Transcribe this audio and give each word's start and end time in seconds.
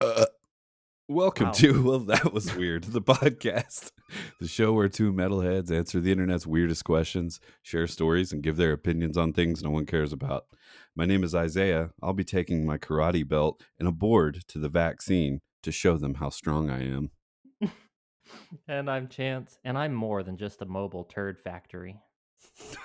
Uh, 0.00 0.26
welcome 1.08 1.46
Wow. 1.46 1.52
to 1.52 1.82
Well, 1.86 1.98
That 2.00 2.32
Was 2.32 2.54
Weird, 2.54 2.84
the 2.84 3.02
podcast, 3.02 3.90
the 4.40 4.46
show 4.48 4.72
where 4.72 4.88
two 4.88 5.12
metalheads 5.12 5.70
answer 5.72 6.00
the 6.00 6.12
internet's 6.12 6.46
weirdest 6.46 6.84
questions, 6.84 7.40
share 7.62 7.86
stories, 7.86 8.32
and 8.32 8.42
give 8.42 8.56
their 8.56 8.72
opinions 8.72 9.16
on 9.16 9.32
things 9.32 9.62
no 9.62 9.70
one 9.70 9.86
cares 9.86 10.12
about. 10.12 10.44
My 10.94 11.04
name 11.04 11.24
is 11.24 11.34
Isaiah. 11.34 11.90
I'll 12.02 12.12
be 12.12 12.24
taking 12.24 12.64
my 12.64 12.78
karate 12.78 13.26
belt 13.26 13.62
and 13.78 13.88
a 13.88 13.92
board 13.92 14.44
to 14.48 14.58
the 14.58 14.68
vaccine 14.68 15.40
to 15.64 15.72
show 15.72 15.96
them 15.96 16.14
how 16.14 16.30
strong 16.30 16.70
I 16.70 16.84
am. 16.84 17.10
And 18.68 18.90
I'm 18.90 19.08
Chance, 19.08 19.58
and 19.64 19.78
I'm 19.78 19.94
more 19.94 20.22
than 20.22 20.36
just 20.36 20.60
a 20.60 20.66
mobile 20.66 21.04
turd 21.04 21.38
factory. 21.38 21.96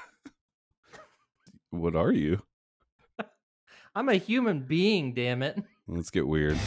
What 1.70 1.96
are 1.96 2.12
you? 2.12 2.44
I'm 3.96 4.08
a 4.08 4.14
human 4.16 4.60
being, 4.62 5.14
damn 5.16 5.42
it. 5.42 5.58
Let's 5.88 6.12
get 6.12 6.28
weird. 6.28 6.58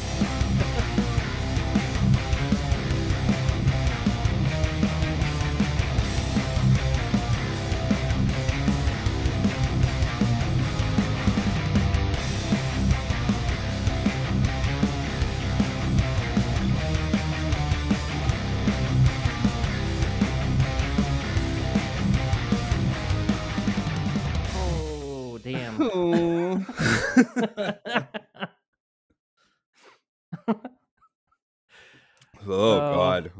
Oh, 32.49 32.77
Oh. 32.77 32.95
God. 32.95 33.33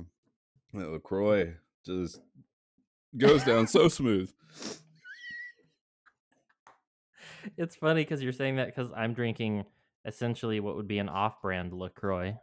That 0.75 0.91
LaCroix 0.91 1.55
just 1.85 2.21
goes 3.17 3.43
down 3.45 3.67
so 3.69 3.89
smooth. 3.89 4.31
it's 7.57 7.77
funny 7.77 8.03
because 8.03 8.23
you're 8.23 8.33
saying 8.33 8.57
that 8.57 8.67
because 8.67 8.91
I'm 8.95 9.15
drinking 9.15 9.65
essentially 10.05 10.61
what 10.61 10.77
would 10.77 10.89
be 10.89 10.99
an 10.99 11.09
off 11.09 11.41
brand 11.41 11.73
LaCroix. 11.73 12.37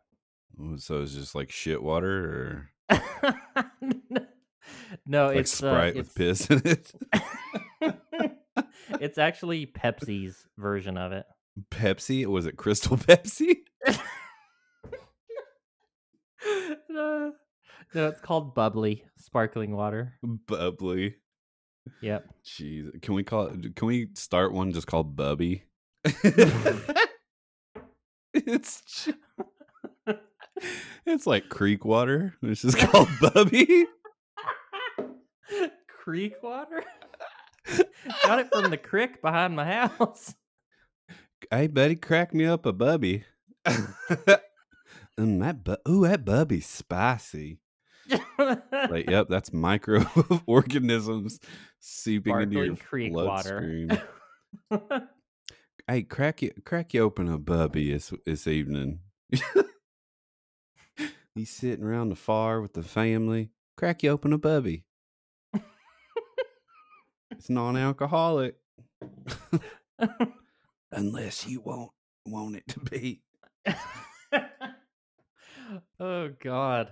So 0.77 1.01
it's 1.01 1.13
just 1.13 1.35
like 1.35 1.51
shit 1.51 1.81
water 1.81 2.69
or 2.91 2.97
no, 5.05 5.27
like 5.27 5.37
it's 5.37 5.63
uh, 5.63 5.71
Sprite 5.71 5.95
with 5.95 6.13
piss 6.15 6.47
in 6.49 6.61
it? 6.65 6.91
it's 9.01 9.17
actually 9.17 9.65
Pepsi's 9.65 10.45
version 10.57 10.97
of 10.97 11.11
it. 11.11 11.25
Pepsi? 11.71 12.25
Was 12.25 12.45
it 12.45 12.57
Crystal 12.57 12.97
Pepsi? 12.97 13.57
no, 16.89 17.33
no, 17.93 18.07
it's 18.07 18.21
called 18.21 18.55
bubbly 18.55 19.03
sparkling 19.17 19.75
water. 19.75 20.13
Bubbly. 20.23 21.15
Yep. 22.01 22.25
Jeez. 22.45 23.01
Can 23.01 23.13
we 23.13 23.23
call 23.23 23.47
it 23.47 23.75
can 23.75 23.87
we 23.87 24.07
start 24.15 24.53
one 24.53 24.71
just 24.71 24.87
called 24.87 25.15
Bubby? 25.15 25.63
it's 28.33 29.09
It's 31.05 31.27
like 31.27 31.49
creek 31.49 31.83
water. 31.85 32.35
It's 32.41 32.61
just 32.61 32.77
called 32.77 33.09
Bubby. 33.21 33.85
Creek 35.87 36.35
water. 36.41 36.83
Got 38.23 38.39
it 38.39 38.49
from 38.51 38.69
the 38.71 38.77
creek 38.77 39.21
behind 39.21 39.55
my 39.55 39.65
house. 39.87 40.35
Hey 41.51 41.67
buddy, 41.67 41.95
crack 41.95 42.33
me 42.33 42.45
up 42.45 42.65
a 42.65 42.71
Bubby. 42.73 43.25
and 43.65 45.41
that 45.41 45.63
bu- 45.63 45.75
ooh, 45.87 46.07
that 46.07 46.25
Bubby's 46.25 46.65
spicy. 46.65 47.59
Like, 48.37 49.09
yep, 49.09 49.27
that's 49.29 49.53
microorganisms 49.53 51.39
seeping 51.79 52.41
into 52.41 52.63
your 52.63 52.75
creek 52.75 53.13
water. 53.13 53.87
bloodstream. 54.69 55.07
hey, 55.87 56.03
crack 56.03 56.41
you 56.41 56.51
crack 56.65 56.93
you 56.93 57.01
open 57.01 57.29
a 57.29 57.37
bubby 57.37 57.91
this 57.91 58.13
this 58.25 58.47
evening. 58.47 58.99
He's 61.35 61.49
sitting 61.49 61.83
around 61.85 62.09
the 62.09 62.15
fire 62.15 62.61
with 62.61 62.73
the 62.73 62.83
family. 62.83 63.49
Crack 63.77 64.03
you 64.03 64.11
open 64.11 64.33
a 64.33 64.37
bubby. 64.37 64.85
it's 67.31 67.49
non-alcoholic, 67.49 68.55
unless 70.91 71.47
you 71.47 71.61
want 71.61 71.91
want 72.25 72.55
it 72.57 72.67
to 72.67 72.79
be. 72.79 73.23
oh 75.99 76.29
God. 76.39 76.91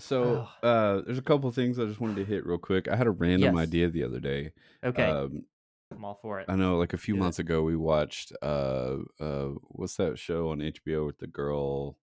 So, 0.00 0.48
uh, 0.62 1.02
there's 1.02 1.18
a 1.18 1.22
couple 1.22 1.50
things 1.50 1.78
I 1.78 1.84
just 1.86 2.00
wanted 2.00 2.16
to 2.16 2.24
hit 2.24 2.46
real 2.46 2.58
quick. 2.58 2.88
I 2.88 2.96
had 2.96 3.06
a 3.06 3.10
random 3.10 3.54
Yes. 3.54 3.66
idea 3.68 3.88
the 3.88 4.02
other 4.04 4.20
day. 4.20 4.52
Okay, 4.84 5.08
Um, 5.10 5.44
I'm 5.92 6.04
all 6.04 6.14
for 6.14 6.40
it. 6.40 6.48
I 6.48 6.56
know, 6.56 6.78
like 6.78 6.92
a 6.92 6.98
few 6.98 7.14
Do 7.14 7.20
it. 7.20 7.24
months 7.24 7.38
ago, 7.38 7.62
we 7.62 7.76
watched 7.76 8.32
uh, 8.42 8.98
uh, 9.20 9.48
what's 9.68 9.96
that 9.96 10.18
show 10.18 10.50
on 10.50 10.60
HBO 10.60 11.06
with 11.06 11.18
the 11.18 11.26
girl 11.26 11.98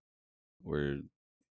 where 0.63 0.99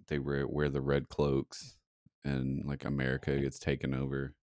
they 0.07 0.19
wear 0.19 0.47
wear 0.47 0.69
the 0.69 0.81
red 0.81 1.09
cloaks 1.09 1.77
and 2.23 2.65
like 2.65 2.85
America 2.85 3.37
gets 3.39 3.59
taken 3.59 3.93
over. 3.93 4.35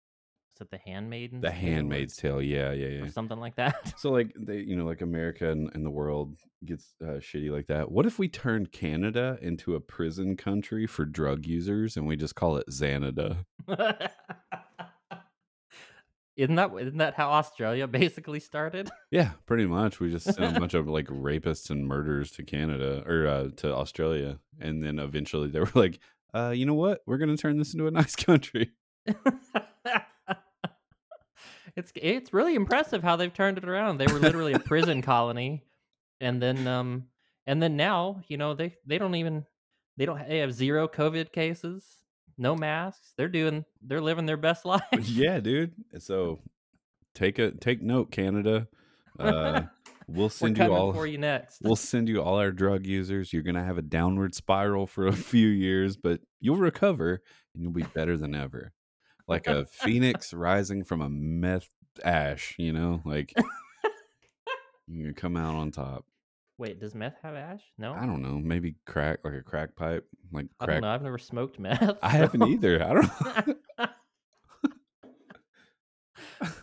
Is 0.57 0.63
it 0.63 0.71
the 0.71 0.79
Handmaid's? 0.79 1.39
The 1.39 1.51
Tale 1.51 1.59
Handmaid's 1.59 2.17
Tale, 2.17 2.41
yeah, 2.41 2.73
yeah, 2.73 2.87
yeah. 2.87 3.03
or 3.03 3.05
yeah. 3.05 3.11
something 3.11 3.39
like 3.39 3.57
that. 3.57 3.93
So 3.99 4.11
like 4.11 4.33
they, 4.39 4.57
you 4.57 4.75
know, 4.75 4.87
like 4.87 5.03
America 5.03 5.51
and, 5.51 5.71
and 5.75 5.85
the 5.85 5.91
world 5.91 6.39
gets 6.65 6.95
uh, 7.03 7.19
shitty 7.19 7.51
like 7.51 7.67
that. 7.67 7.93
What 7.93 8.07
if 8.07 8.19
we 8.19 8.29
turned 8.29 8.73
Canada 8.73 9.39
into 9.43 9.75
a 9.75 9.81
prison 9.81 10.35
country 10.35 10.87
for 10.87 11.05
drug 11.05 11.45
users 11.45 11.99
and 11.99 12.07
we 12.07 12.17
just 12.17 12.37
call 12.37 12.57
it 12.57 12.67
Xanada? 12.71 13.45
isn't 16.39 16.55
that 16.55 16.71
isn't 16.81 16.99
that 16.99 17.15
how 17.15 17.29
Australia 17.33 17.87
basically 17.87 18.41
started? 18.41 18.91
Yeah, 19.11 19.33
pretty 19.45 19.67
much. 19.67 20.01
We 20.01 20.11
just 20.11 20.25
sent 20.25 20.57
a 20.57 20.61
bunch 20.61 20.73
of 20.73 20.89
like 20.89 21.07
rapists 21.09 21.69
and 21.69 21.87
murderers 21.87 22.31
to 22.33 22.43
Canada 22.43 23.03
or 23.07 23.27
uh, 23.27 23.49
to 23.59 23.75
Australia, 23.75 24.39
and 24.59 24.83
then 24.83 24.99
eventually 24.99 25.49
they 25.49 25.61
were 25.61 25.71
like, 25.75 26.01
uh, 26.35 26.55
"You 26.55 26.65
know 26.65 26.75
what? 26.75 27.03
We're 27.07 27.19
gonna 27.19 27.37
turn 27.37 27.59
this 27.59 27.75
into 27.75 27.87
a 27.87 27.91
nice 27.91 28.17
country." 28.17 28.73
It's 31.77 31.93
it's 31.95 32.33
really 32.33 32.55
impressive 32.55 33.03
how 33.03 33.17
they've 33.17 33.33
turned 33.33 33.59
it 33.59 33.69
around. 33.69 33.99
They 33.99 34.07
were 34.07 34.19
literally 34.19 34.55
a 34.55 34.59
prison 34.59 35.03
colony, 35.03 35.65
and 36.21 36.41
then 36.43 36.67
um 36.67 37.05
and 37.47 37.63
then 37.63 37.77
now 37.77 38.23
you 38.29 38.37
know 38.37 38.55
they 38.55 38.75
they 38.87 38.99
don't 38.99 39.15
even 39.15 39.45
they 39.97 40.07
don't 40.07 40.27
they 40.29 40.39
have 40.39 40.53
zero 40.53 40.89
COVID 40.89 41.33
cases, 41.33 41.85
no 42.39 42.57
masks. 42.57 43.13
They're 43.17 43.29
doing 43.29 43.65
they're 43.83 44.01
living 44.01 44.27
their 44.27 44.37
best 44.37 44.65
life. 44.65 44.83
yeah, 45.03 45.41
dude. 45.41 45.73
So 45.99 46.41
take 47.15 47.39
a 47.39 47.53
take 47.53 47.83
note, 47.83 48.11
Canada. 48.11 48.69
Uh, 49.19 49.63
we'll 50.07 50.29
send 50.31 50.59
you 50.59 50.73
all. 50.73 50.93
for 50.93 51.07
you 51.07 51.19
next. 51.19 51.61
We'll 51.63 51.77
send 51.77 52.09
you 52.09 52.23
all 52.23 52.39
our 52.39 52.53
drug 52.53 52.87
users. 52.87 53.33
You're 53.33 53.43
gonna 53.43 53.65
have 53.65 53.79
a 53.79 53.83
downward 53.83 54.35
spiral 54.35 54.87
for 54.87 55.07
a 55.07 55.13
few 55.13 55.49
years, 55.49 55.97
but 55.97 56.21
you'll 56.41 56.57
recover 56.57 57.23
and 57.55 57.63
you'll 57.63 57.73
be 57.73 57.83
better 57.83 58.17
than 58.17 58.35
ever, 58.35 58.73
like 59.29 59.47
a 59.47 59.67
phoenix 59.67 60.33
rising 60.33 60.85
from 60.85 61.01
a 61.01 61.09
meth 61.09 61.69
ash. 62.05 62.55
You 62.59 62.73
know, 62.73 63.01
like 63.05 63.33
you're 64.89 65.13
come 65.13 65.37
out 65.37 65.55
on 65.55 65.71
top. 65.71 66.05
Wait, 66.59 66.81
does 66.81 66.95
meth 66.95 67.17
have 67.23 67.35
ash? 67.35 67.61
No, 67.77 67.93
I 67.93 68.07
don't 68.07 68.23
know. 68.23 68.39
Maybe 68.39 68.77
crack, 68.87 69.19
like 69.25 69.35
a 69.35 69.43
crack 69.43 69.77
pipe, 69.77 70.07
like 70.33 70.47
I 70.59 70.65
crack. 70.65 70.77
don't 70.77 70.83
know. 70.83 70.95
I've 70.95 71.03
never 71.03 71.19
smoked 71.19 71.59
meth. 71.59 71.99
I 72.03 72.09
haven't 72.09 72.49
either. 72.49 72.83
I 72.83 72.95
don't. 72.95 73.59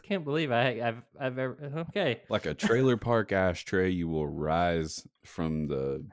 Can't 0.04 0.26
believe 0.26 0.52
I, 0.52 0.82
I've 0.84 1.02
I've 1.20 1.40
ever 1.40 1.86
okay. 1.90 2.22
like 2.30 2.46
a 2.46 2.54
trailer 2.54 2.98
park 2.98 3.32
ashtray, 3.32 3.90
you 3.90 4.08
will 4.08 4.28
rise 4.28 5.08
from 5.26 5.68
the 5.68 6.06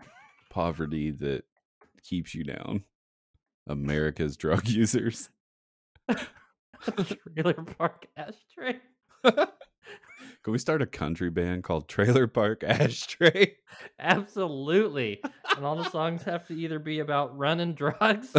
poverty 0.50 1.10
that 1.12 1.44
keeps 2.02 2.34
you 2.34 2.44
down. 2.44 2.84
America's 3.66 4.36
drug 4.36 4.68
users. 4.68 5.30
Trailer 7.34 7.54
park 7.54 8.06
ashtray. 8.16 8.80
Can 10.42 10.52
we 10.52 10.58
start 10.58 10.80
a 10.80 10.86
country 10.86 11.28
band 11.28 11.64
called 11.64 11.86
Trailer 11.86 12.26
Park 12.26 12.64
Ashtray? 12.64 13.56
Absolutely. 13.98 15.20
and 15.54 15.66
all 15.66 15.76
the 15.76 15.90
songs 15.90 16.22
have 16.22 16.46
to 16.48 16.54
either 16.54 16.78
be 16.78 17.00
about 17.00 17.36
running 17.36 17.74
drugs 17.74 18.34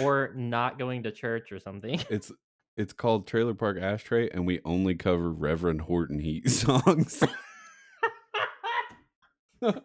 or 0.00 0.32
not 0.36 0.78
going 0.78 1.02
to 1.02 1.10
church 1.10 1.50
or 1.50 1.58
something. 1.58 2.00
It's 2.08 2.30
it's 2.76 2.92
called 2.92 3.26
Trailer 3.26 3.54
Park 3.54 3.78
Ashtray, 3.78 4.30
and 4.30 4.46
we 4.46 4.60
only 4.64 4.94
cover 4.94 5.30
Reverend 5.30 5.82
Horton 5.82 6.20
Heat 6.20 6.48
songs. 6.48 7.22
but 9.60 9.84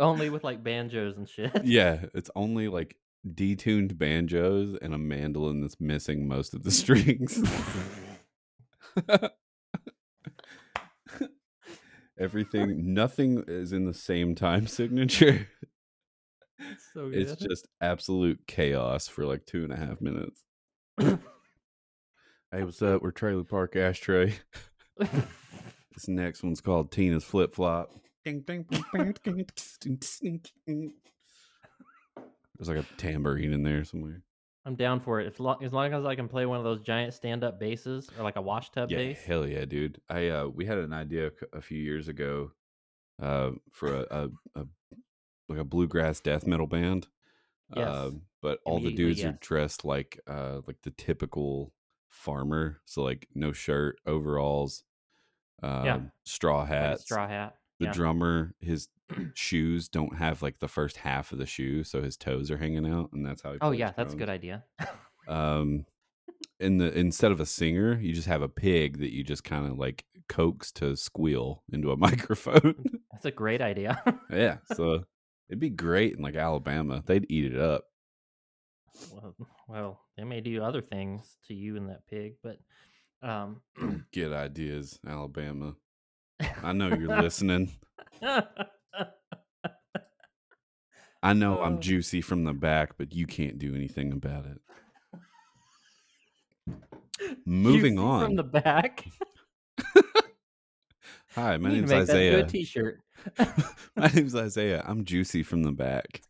only 0.00 0.28
with 0.28 0.42
like 0.42 0.64
banjos 0.64 1.16
and 1.16 1.28
shit. 1.28 1.64
yeah, 1.64 2.06
it's 2.14 2.30
only 2.34 2.66
like 2.68 2.96
detuned 3.26 3.98
banjos 3.98 4.76
and 4.80 4.94
a 4.94 4.98
mandolin 4.98 5.60
that's 5.60 5.80
missing 5.80 6.26
most 6.26 6.54
of 6.54 6.62
the 6.62 6.70
strings. 6.70 7.42
Everything, 12.18 12.74
nothing 12.94 13.44
is 13.48 13.72
in 13.72 13.86
the 13.86 13.94
same 13.94 14.34
time 14.34 14.66
signature. 14.66 15.48
It's 16.58 16.90
so 16.92 17.08
good. 17.08 17.18
It's 17.18 17.36
just 17.36 17.68
absolute 17.80 18.40
chaos 18.46 19.08
for 19.08 19.24
like 19.24 19.46
two 19.46 19.64
and 19.64 19.72
a 19.72 19.76
half 19.76 20.00
minutes. 20.00 20.42
Hey, 22.52 22.64
what's 22.64 22.82
up? 22.82 23.00
We're 23.00 23.12
Trailer 23.12 23.44
Park 23.44 23.76
Ashtray. 23.76 24.34
This 26.00 26.08
next 26.08 26.42
one's 26.42 26.60
called 26.60 26.90
Tina's 26.90 27.24
Flip 27.24 27.54
Flop. 27.54 27.90
There's 32.60 32.68
like 32.76 32.84
a 32.84 32.96
tambourine 32.98 33.54
in 33.54 33.62
there 33.62 33.84
somewhere. 33.84 34.22
I'm 34.66 34.74
down 34.76 35.00
for 35.00 35.18
it. 35.20 35.26
As 35.26 35.40
long, 35.40 35.64
as 35.64 35.72
long 35.72 35.94
as 35.94 36.04
I 36.04 36.14
can 36.14 36.28
play 36.28 36.44
one 36.44 36.58
of 36.58 36.64
those 36.64 36.82
giant 36.82 37.14
stand-up 37.14 37.58
basses 37.58 38.10
or 38.18 38.22
like 38.22 38.36
a 38.36 38.42
washtub 38.42 38.90
Yeah, 38.90 38.98
bass. 38.98 39.22
hell 39.24 39.46
yeah, 39.46 39.64
dude. 39.64 40.00
I 40.10 40.28
uh, 40.28 40.46
we 40.48 40.66
had 40.66 40.76
an 40.76 40.92
idea 40.92 41.30
a 41.54 41.62
few 41.62 41.78
years 41.78 42.08
ago, 42.08 42.52
uh, 43.20 43.52
for 43.72 43.94
a, 43.94 44.06
a, 44.10 44.60
a 44.60 44.66
like 45.48 45.58
a 45.58 45.64
bluegrass 45.64 46.20
death 46.20 46.46
metal 46.46 46.66
band. 46.66 47.08
Yes. 47.74 47.88
Uh, 47.88 48.10
but 48.42 48.58
all 48.66 48.80
the 48.80 48.92
dudes 48.92 49.24
are 49.24 49.38
dressed 49.40 49.84
like 49.84 50.20
uh 50.26 50.60
like 50.66 50.82
the 50.82 50.90
typical 50.90 51.72
farmer, 52.08 52.80
so 52.84 53.02
like 53.02 53.28
no 53.34 53.52
shirt, 53.52 53.98
overalls, 54.06 54.84
um, 55.62 56.10
straw 56.24 56.60
Like 56.60 56.68
hats. 56.68 57.02
straw 57.04 57.26
hat. 57.26 57.56
the 57.78 57.86
yeah. 57.86 57.92
drummer, 57.92 58.54
his 58.60 58.88
shoes 59.34 59.88
don't 59.88 60.16
have 60.16 60.42
like 60.42 60.58
the 60.58 60.68
first 60.68 60.98
half 60.98 61.32
of 61.32 61.38
the 61.38 61.46
shoe, 61.46 61.84
so 61.84 62.02
his 62.02 62.16
toes 62.16 62.50
are 62.50 62.58
hanging 62.58 62.86
out, 62.86 63.10
and 63.12 63.24
that's 63.24 63.42
how 63.42 63.52
he. 63.52 63.58
Oh 63.60 63.70
yeah, 63.72 63.92
that's 63.96 64.14
a 64.14 64.16
good 64.16 64.30
idea. 64.30 64.64
um 65.28 65.84
in 66.58 66.78
the 66.78 66.96
instead 66.98 67.32
of 67.32 67.40
a 67.40 67.46
singer 67.46 67.98
you 68.00 68.12
just 68.12 68.26
have 68.28 68.42
a 68.42 68.48
pig 68.48 68.98
that 68.98 69.12
you 69.12 69.22
just 69.22 69.44
kind 69.44 69.66
of 69.66 69.78
like 69.78 70.04
coax 70.28 70.72
to 70.72 70.96
squeal 70.96 71.62
into 71.72 71.90
a 71.90 71.96
microphone 72.08 72.74
That's 73.12 73.24
a 73.26 73.30
great 73.30 73.60
idea. 73.60 74.02
yeah 74.30 74.58
so 74.74 75.04
it'd 75.48 75.60
be 75.60 75.70
great 75.70 76.16
in 76.16 76.22
like 76.22 76.36
alabama 76.36 77.02
they'd 77.06 77.26
eat 77.30 77.52
it 77.52 77.58
up 77.60 77.84
well, 79.12 79.34
well, 79.68 80.00
they 80.16 80.24
may 80.24 80.40
do 80.40 80.62
other 80.62 80.82
things 80.82 81.36
to 81.46 81.54
you 81.54 81.76
and 81.76 81.88
that 81.88 82.06
pig, 82.08 82.34
but 82.42 82.58
um 83.22 83.60
get 84.12 84.32
ideas 84.32 84.98
alabama 85.06 85.74
i 86.62 86.72
know 86.72 86.88
you're 86.88 87.20
listening 87.20 87.70
i 91.22 91.32
know 91.32 91.60
i'm 91.60 91.76
Oh. 91.76 91.80
juicy 91.80 92.20
from 92.20 92.44
the 92.44 92.52
back 92.52 92.96
but 92.98 93.12
you 93.14 93.26
can't 93.26 93.58
do 93.58 93.74
anything 93.74 94.12
about 94.12 94.44
it 94.46 94.60
moving 97.46 97.94
Juicy 97.96 98.06
on 98.06 98.24
from 98.26 98.36
the 98.36 98.42
back. 98.44 99.04
hi 101.34 101.56
my 101.58 101.70
name's 101.70 101.90
to 101.90 101.96
that 101.96 102.00
into 102.02 102.12
isaiah 102.12 102.38
a 102.40 102.46
t-shirt. 102.46 103.00
my 103.96 104.08
name's 104.14 104.34
isaiah 104.34 104.82
i'm 104.86 105.04
juicy 105.04 105.42
from 105.42 105.62
the 105.62 105.72
back 105.72 106.22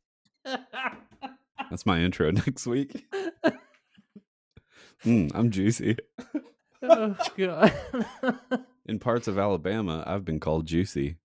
that's 1.71 1.87
my 1.87 2.01
intro 2.01 2.31
next 2.31 2.67
week 2.67 3.07
Mm, 5.07 5.31
I'm 5.35 5.51
juicy. 5.51 5.97
oh 6.83 7.17
god. 7.39 7.73
In 8.85 8.99
parts 8.99 9.29
of 9.29 9.39
Alabama, 9.39 10.05
I've 10.07 10.27
been 10.27 10.39
called 10.41 10.67
juicy. 10.67 11.17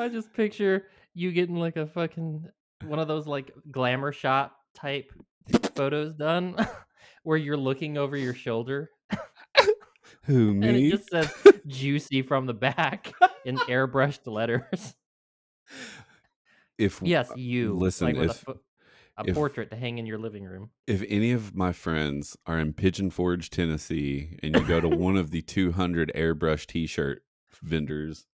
I 0.00 0.08
just 0.08 0.32
picture 0.32 0.86
you 1.14 1.32
getting 1.32 1.56
like 1.56 1.76
a 1.76 1.86
fucking 1.86 2.46
one 2.84 2.98
of 2.98 3.08
those 3.08 3.26
like 3.26 3.52
glamour 3.70 4.12
shot 4.12 4.52
type 4.74 5.12
photos 5.74 6.14
done 6.14 6.56
where 7.24 7.36
you're 7.36 7.56
looking 7.56 7.98
over 7.98 8.16
your 8.16 8.34
shoulder 8.34 8.90
Who 10.24 10.54
me? 10.54 10.68
and 10.68 10.76
it 10.76 10.90
just 10.90 11.10
says 11.10 11.32
juicy 11.66 12.22
from 12.22 12.46
the 12.46 12.54
back 12.54 13.12
in 13.44 13.56
airbrushed 13.58 14.26
letters. 14.26 14.94
if 16.78 17.00
Yes, 17.02 17.30
uh, 17.30 17.34
you. 17.36 17.74
listen, 17.74 18.06
like 18.08 18.16
with 18.16 18.30
if- 18.30 18.42
a, 18.42 18.44
pho- 18.44 18.60
a 19.18 19.24
if- 19.28 19.34
portrait 19.34 19.70
to 19.70 19.76
hang 19.76 19.98
in 19.98 20.06
your 20.06 20.18
living 20.18 20.44
room. 20.44 20.70
if 20.86 21.02
any 21.08 21.32
of 21.32 21.54
my 21.54 21.72
friends 21.72 22.36
are 22.46 22.58
in 22.58 22.72
Pigeon 22.72 23.10
Forge, 23.10 23.50
Tennessee, 23.50 24.38
and 24.42 24.54
you 24.56 24.64
go 24.66 24.80
to 24.80 24.88
one 24.88 25.16
of 25.16 25.30
the 25.30 25.42
200 25.42 26.12
airbrush 26.14 26.66
T-shirt 26.66 27.22
vendors 27.62 28.26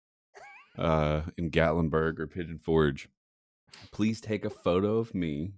uh, 0.78 1.22
in 1.36 1.50
Gatlinburg 1.50 2.18
or 2.18 2.26
Pigeon 2.26 2.58
Forge, 2.58 3.08
please 3.92 4.20
take 4.20 4.44
a 4.44 4.50
photo 4.50 4.98
of 4.98 5.14
me 5.14 5.52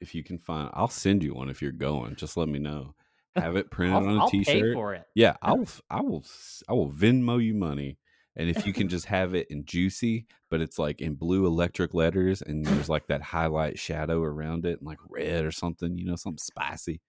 if 0.00 0.14
you 0.14 0.22
can 0.22 0.38
find. 0.38 0.70
I'll 0.74 0.88
send 0.88 1.22
you 1.22 1.34
one 1.34 1.48
if 1.48 1.62
you're 1.62 1.72
going. 1.72 2.16
Just 2.16 2.36
let 2.36 2.48
me 2.48 2.58
know. 2.58 2.94
Have 3.36 3.56
it 3.56 3.70
printed 3.70 3.96
I'll, 3.96 4.08
on 4.08 4.16
a 4.16 4.20
I'll 4.20 4.28
T-shirt. 4.28 4.74
for 4.74 4.94
it. 4.94 5.06
Yeah, 5.14 5.36
I 5.40 5.52
will. 5.54 5.68
I 5.90 6.00
will. 6.02 6.24
I 6.68 6.72
will 6.74 6.90
Venmo 6.90 7.42
you 7.42 7.54
money, 7.54 7.98
and 8.36 8.50
if 8.50 8.66
you 8.66 8.74
can 8.74 8.88
just 8.88 9.06
have 9.06 9.34
it 9.34 9.46
in 9.50 9.64
juicy, 9.64 10.26
but 10.50 10.60
it's 10.60 10.78
like 10.78 11.00
in 11.00 11.14
blue 11.14 11.46
electric 11.46 11.94
letters, 11.94 12.42
and 12.42 12.66
there's 12.66 12.90
like 12.90 13.06
that 13.06 13.22
highlight 13.22 13.78
shadow 13.78 14.22
around 14.22 14.66
it, 14.66 14.80
and 14.80 14.86
like 14.86 14.98
red 15.08 15.46
or 15.46 15.50
something, 15.50 15.96
you 15.96 16.04
know, 16.04 16.16
something 16.16 16.38
spicy, 16.38 17.00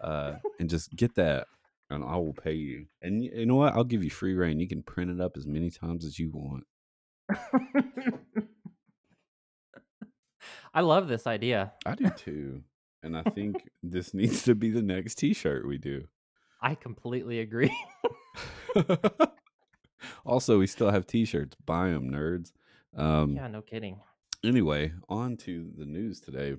uh, 0.00 0.36
and 0.58 0.70
just 0.70 0.94
get 0.96 1.14
that, 1.16 1.46
and 1.90 2.04
I 2.04 2.16
will 2.16 2.34
pay 2.34 2.54
you. 2.54 2.86
And 3.02 3.22
you 3.22 3.46
know 3.46 3.56
what? 3.56 3.74
I'll 3.74 3.84
give 3.84 4.02
you 4.02 4.10
free 4.10 4.34
reign. 4.34 4.58
You 4.58 4.68
can 4.68 4.82
print 4.82 5.10
it 5.10 5.20
up 5.20 5.36
as 5.36 5.46
many 5.46 5.70
times 5.70 6.04
as 6.04 6.18
you 6.18 6.30
want. 6.32 6.64
I 10.74 10.80
love 10.80 11.08
this 11.08 11.26
idea. 11.26 11.72
I 11.84 11.94
do 11.94 12.10
too, 12.10 12.62
and 13.02 13.16
I 13.16 13.22
think 13.22 13.68
this 13.82 14.12
needs 14.12 14.42
to 14.44 14.54
be 14.54 14.70
the 14.70 14.82
next 14.82 15.16
T-shirt 15.16 15.66
we 15.66 15.78
do. 15.78 16.06
I 16.60 16.74
completely 16.74 17.40
agree. 17.40 17.74
also, 20.26 20.58
we 20.58 20.66
still 20.66 20.90
have 20.90 21.06
T-shirts. 21.06 21.56
Buy 21.64 21.90
them, 21.90 22.10
nerds. 22.10 22.52
Um, 22.96 23.36
yeah, 23.36 23.48
no 23.48 23.62
kidding. 23.62 24.00
Anyway, 24.44 24.92
on 25.08 25.36
to 25.38 25.70
the 25.76 25.86
news 25.86 26.20
today. 26.20 26.56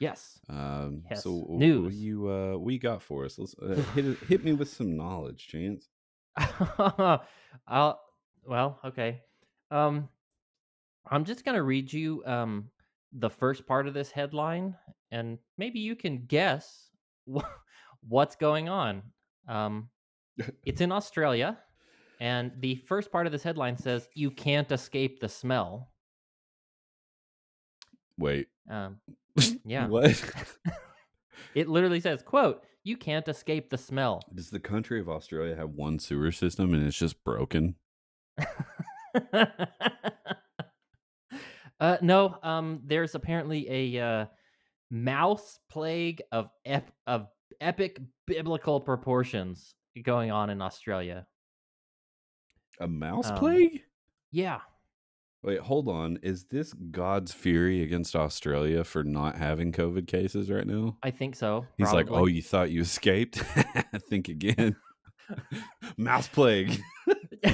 Yes. 0.00 0.38
Um, 0.48 1.02
Yes, 1.10 1.22
so 1.24 1.46
news. 1.50 1.84
What 1.86 1.94
you 1.94 2.28
uh, 2.28 2.58
what 2.58 2.72
you 2.72 2.78
got 2.78 3.02
for 3.02 3.24
us? 3.24 3.38
Let's 3.38 3.54
uh, 3.60 3.74
hit 3.94 4.18
hit 4.28 4.44
me 4.44 4.52
with 4.52 4.68
some 4.68 4.96
knowledge, 4.96 5.48
Chance. 5.48 5.88
I'll 7.66 8.00
well, 8.44 8.78
okay. 8.84 9.22
Um 9.70 10.08
I'm 11.10 11.24
just 11.24 11.44
going 11.44 11.56
to 11.56 11.62
read 11.62 11.92
you 11.92 12.22
um 12.26 12.70
the 13.12 13.30
first 13.30 13.66
part 13.66 13.86
of 13.88 13.94
this 13.94 14.10
headline 14.10 14.76
and 15.10 15.38
maybe 15.56 15.80
you 15.80 15.96
can 15.96 16.26
guess 16.26 16.90
wh- 17.32 17.44
what's 18.08 18.36
going 18.36 18.68
on. 18.68 19.02
Um 19.48 19.88
it's 20.64 20.80
in 20.80 20.92
Australia 20.92 21.58
and 22.20 22.52
the 22.60 22.76
first 22.76 23.10
part 23.10 23.26
of 23.26 23.32
this 23.32 23.42
headline 23.42 23.76
says 23.76 24.08
you 24.14 24.30
can't 24.30 24.70
escape 24.70 25.20
the 25.20 25.28
smell. 25.28 25.90
Wait, 28.18 28.48
Um 28.70 29.00
yeah. 29.64 29.86
What 29.86 30.22
It 31.54 31.68
literally 31.68 32.00
says, 32.00 32.22
quote, 32.22 32.62
you 32.84 32.96
can't 32.96 33.26
escape 33.28 33.70
the 33.70 33.78
smell. 33.78 34.22
does 34.34 34.50
the 34.50 34.60
country 34.60 35.00
of 35.00 35.08
Australia 35.08 35.56
have 35.56 35.70
one 35.70 35.98
sewer 35.98 36.30
system 36.30 36.74
and 36.74 36.86
it's 36.86 36.96
just 36.98 37.22
broken? 37.24 37.74
uh, 41.80 41.96
no, 42.00 42.36
um, 42.42 42.80
there's 42.84 43.14
apparently 43.14 43.66
a 43.96 44.00
uh, 44.04 44.26
mouse 44.90 45.58
plague 45.70 46.22
of 46.32 46.50
ep- 46.64 46.92
of 47.06 47.28
epic 47.60 48.00
biblical 48.26 48.80
proportions 48.80 49.74
going 50.02 50.30
on 50.30 50.50
in 50.50 50.62
Australia. 50.62 51.26
A 52.80 52.86
mouse 52.86 53.30
Um, 53.30 53.38
plague? 53.38 53.82
Yeah, 54.30 54.60
Wait, 55.42 55.60
hold 55.60 55.88
on. 55.88 56.18
Is 56.22 56.44
this 56.44 56.72
God's 56.72 57.32
fury 57.32 57.82
against 57.82 58.16
Australia 58.16 58.82
for 58.82 59.04
not 59.04 59.36
having 59.36 59.70
COVID 59.70 60.08
cases 60.08 60.50
right 60.50 60.66
now? 60.66 60.96
I 61.02 61.12
think 61.12 61.36
so. 61.36 61.64
He's 61.76 61.92
like, 61.92 62.08
"Oh, 62.10 62.26
you 62.26 62.42
thought 62.42 62.70
you 62.70 62.80
escaped? 62.80 63.36
Think 64.08 64.28
again." 64.28 64.74
mouse 65.96 66.26
plague. 66.28 66.80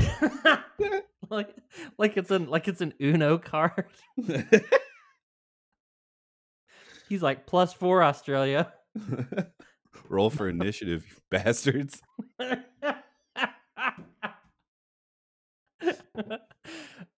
like, 1.31 1.55
like 1.99 2.17
it's 2.17 2.31
an 2.31 2.49
like 2.49 2.69
it's 2.69 2.81
an 2.81 2.95
Uno 3.01 3.37
card. 3.39 3.85
He's 7.09 7.23
like 7.23 7.47
plus 7.47 7.75
four 7.75 8.03
Australia. 8.03 8.73
Roll 10.09 10.31
for 10.31 10.49
initiative, 10.49 11.05
you 11.07 11.17
bastards. 11.31 12.01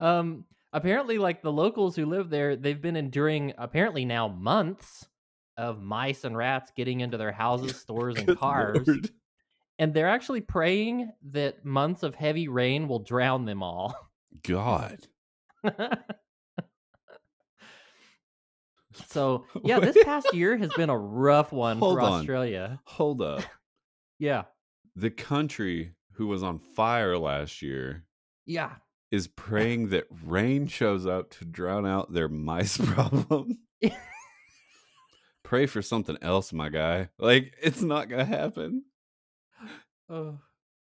um 0.01 0.45
apparently 0.77 1.17
like 1.19 1.41
the 1.43 1.51
locals 1.51 1.97
who 1.97 2.05
live 2.07 2.29
there 2.31 2.55
they've 2.55 2.83
been 2.83 2.97
enduring 2.97 3.53
apparently 3.57 4.05
now 4.05 4.29
months 4.29 5.07
of 5.57 5.81
mice 5.83 6.25
and 6.25 6.37
rats 6.37 6.71
getting 6.77 7.01
into 7.01 7.17
their 7.17 7.33
houses 7.43 7.77
stores 7.77 8.15
and 8.17 8.39
cars 8.39 8.87
Lord. 8.87 9.11
and 9.79 9.95
they're 9.95 10.09
actually 10.09 10.43
praying 10.43 11.11
that 11.33 11.65
months 11.65 12.03
of 12.03 12.15
heavy 12.15 12.47
rain 12.49 12.89
will 12.89 12.99
drown 13.01 13.47
them 13.47 13.63
all 13.63 13.95
God. 14.43 14.99
so 19.09 19.45
yeah 19.65 19.79
this 19.81 19.97
past 20.05 20.33
year 20.35 20.57
has 20.57 20.73
been 20.75 20.91
a 20.91 20.97
rough 20.99 21.53
one 21.53 21.79
Hold 21.79 21.97
for 21.99 22.01
on. 22.03 22.13
australia 22.21 22.81
Hold 22.85 23.23
up. 23.23 23.43
Yeah. 24.19 24.45
The 24.95 25.11
country 25.11 25.93
who 26.13 26.27
was 26.27 26.43
on 26.43 26.59
fire 26.59 27.19
last 27.19 27.61
year 27.63 28.05
Yeah. 28.47 28.73
Is 29.17 29.27
praying 29.27 29.89
that 29.89 30.05
rain 30.25 30.67
shows 30.67 31.07
up 31.07 31.31
to 31.31 31.45
drown 31.47 31.87
out 31.87 32.13
their 32.13 32.29
mice 32.29 32.77
problem. 32.93 33.59
Pray 35.43 35.67
for 35.67 35.81
something 35.81 36.19
else, 36.21 36.53
my 36.53 36.69
guy. 36.69 37.09
Like 37.19 37.55
it's 37.63 37.83
not 37.83 38.09
gonna 38.09 38.25
happen. 38.27 38.85
Oh. 40.09 40.39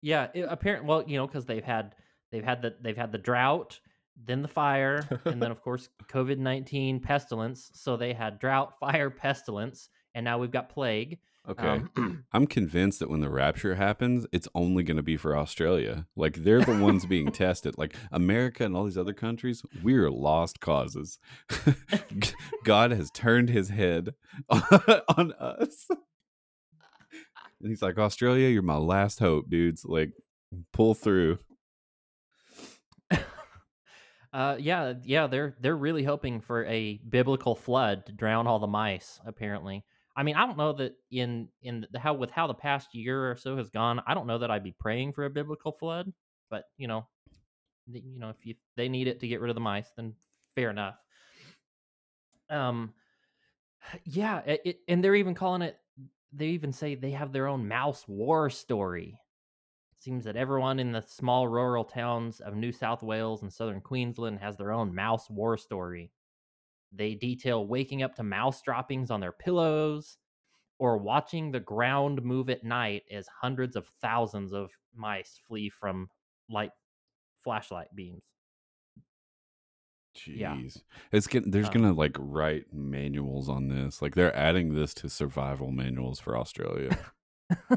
Yeah, 0.01 0.27
it, 0.33 0.45
apparent 0.48 0.86
well, 0.86 1.03
you 1.07 1.17
know, 1.17 1.27
cuz 1.27 1.45
they've 1.45 1.63
had 1.63 1.95
they've 2.31 2.43
had 2.43 2.62
the 2.62 2.75
they've 2.79 2.95
had 2.95 3.12
the 3.12 3.17
drought, 3.17 3.79
then 4.15 4.41
the 4.41 4.48
fire, 4.48 5.07
and 5.25 5.41
then 5.41 5.51
of 5.55 5.62
course 5.62 5.89
COVID-19 6.12 7.01
pestilence. 7.01 7.71
So 7.74 7.98
they 7.98 8.13
had 8.13 8.39
drought, 8.39 8.77
fire, 8.79 9.09
pestilence, 9.09 9.89
and 10.13 10.24
now 10.24 10.38
we've 10.38 10.51
got 10.51 10.69
plague. 10.69 11.19
Okay. 11.48 11.81
Um, 11.98 12.25
I'm 12.34 12.48
convinced 12.48 13.00
that 13.00 13.10
when 13.10 13.22
the 13.22 13.29
rapture 13.29 13.75
happens, 13.75 14.25
it's 14.31 14.48
only 14.53 14.84
going 14.84 14.98
to 14.98 15.03
be 15.03 15.17
for 15.17 15.36
Australia. 15.38 16.05
Like 16.15 16.43
they're 16.43 16.62
the 16.63 16.77
ones 16.77 17.05
being 17.05 17.31
tested. 17.31 17.77
Like 17.77 17.96
America 18.12 18.63
and 18.65 18.75
all 18.75 18.86
these 18.86 18.98
other 18.98 19.13
countries, 19.13 19.63
we're 19.81 20.12
lost 20.12 20.60
causes. 20.60 21.17
God 22.63 22.91
has 22.91 23.10
turned 23.12 23.50
his 23.50 23.69
head 23.69 24.13
on 24.50 25.34
us. 25.39 25.88
And 27.62 27.69
he's 27.69 27.81
like, 27.81 27.98
Australia, 27.98 28.50
you're 28.50 28.62
my 28.62 28.77
last 28.77 29.19
hope, 29.19 29.50
dudes. 29.50 29.84
Like, 29.86 30.12
pull 30.72 30.93
through. 30.93 31.39
uh 34.31 34.55
yeah, 34.60 34.93
yeah, 35.03 35.25
they're 35.27 35.55
they're 35.60 35.75
really 35.75 36.03
hoping 36.03 36.39
for 36.41 36.63
a 36.65 37.00
biblical 37.10 37.55
flood 37.55 38.05
to 38.05 38.12
drown 38.12 38.46
all 38.46 38.60
the 38.60 38.67
mice 38.67 39.19
apparently. 39.25 39.84
I 40.19 40.23
mean, 40.23 40.35
I 40.35 40.45
don't 40.45 40.57
know 40.57 40.73
that 40.73 40.95
in 41.11 41.47
in 41.61 41.88
the, 41.91 41.97
how 41.97 42.13
with 42.13 42.29
how 42.29 42.45
the 42.45 42.53
past 42.53 42.93
year 42.93 43.31
or 43.31 43.38
so 43.38 43.55
has 43.55 43.69
gone, 43.69 44.01
I 44.05 44.13
don't 44.13 44.27
know 44.27 44.38
that 44.39 44.51
I'd 44.51 44.65
be 44.65 44.73
praying 44.73 45.13
for 45.13 45.23
a 45.23 45.29
biblical 45.29 45.71
flood, 45.71 46.11
but 46.49 46.65
you 46.77 46.89
know, 46.89 47.07
the- 47.88 48.01
you 48.01 48.19
know, 48.19 48.29
if 48.29 48.45
you, 48.45 48.55
they 48.75 48.89
need 48.89 49.07
it 49.07 49.21
to 49.21 49.29
get 49.29 49.39
rid 49.39 49.49
of 49.49 49.55
the 49.55 49.61
mice, 49.61 49.91
then 49.95 50.15
fair 50.55 50.71
enough. 50.71 50.97
Um, 52.49 52.93
yeah, 54.03 54.39
it, 54.45 54.61
it, 54.65 54.79
and 54.89 55.01
they're 55.01 55.15
even 55.15 55.35
calling 55.35 55.61
it. 55.61 55.79
They 56.33 56.47
even 56.47 56.73
say 56.73 56.95
they 56.95 57.11
have 57.11 57.31
their 57.31 57.47
own 57.47 57.67
mouse 57.69 58.05
war 58.05 58.49
story. 58.49 59.17
It 59.97 60.03
seems 60.03 60.25
that 60.25 60.35
everyone 60.35 60.79
in 60.79 60.91
the 60.91 61.01
small 61.01 61.47
rural 61.47 61.85
towns 61.85 62.41
of 62.41 62.55
New 62.55 62.73
South 62.73 63.03
Wales 63.03 63.41
and 63.41 63.53
southern 63.53 63.79
Queensland 63.81 64.39
has 64.39 64.57
their 64.57 64.73
own 64.73 64.93
mouse 64.93 65.29
war 65.29 65.57
story. 65.57 66.11
They 66.91 67.13
detail 67.15 67.65
waking 67.67 68.03
up 68.03 68.15
to 68.15 68.24
mouse 68.24 68.62
droppings 68.62 69.12
on 69.12 69.19
their 69.19 69.31
pillows 69.31 70.17
or 70.79 70.98
watching 70.98 71.51
the 71.51 71.60
ground 71.60 72.24
move 72.24 72.50
at 72.50 72.63
night 72.63 73.03
as 73.12 73.27
hundreds 73.41 73.75
of 73.75 73.88
thousands 74.01 74.53
of 74.53 74.72
mice 74.96 75.39
flee 75.48 75.69
from 75.69 76.10
light 76.50 76.72
flashlight 77.43 77.93
beams. 77.93 78.22
Jeez. 80.17 80.38
Yeah. 80.38 80.58
It's 81.12 81.27
getting, 81.27 81.51
there's 81.51 81.67
Um, 81.67 81.74
going 81.74 81.86
to 81.86 81.98
like 81.98 82.15
write 82.17 82.74
manuals 82.74 83.48
on 83.50 83.67
this. 83.69 84.01
Like 84.01 84.15
they're 84.15 84.36
adding 84.36 84.74
this 84.74 84.93
to 84.96 85.10
survival 85.10 85.72
manuals 85.72 86.19
for 86.19 86.38
Australia. 86.38 86.98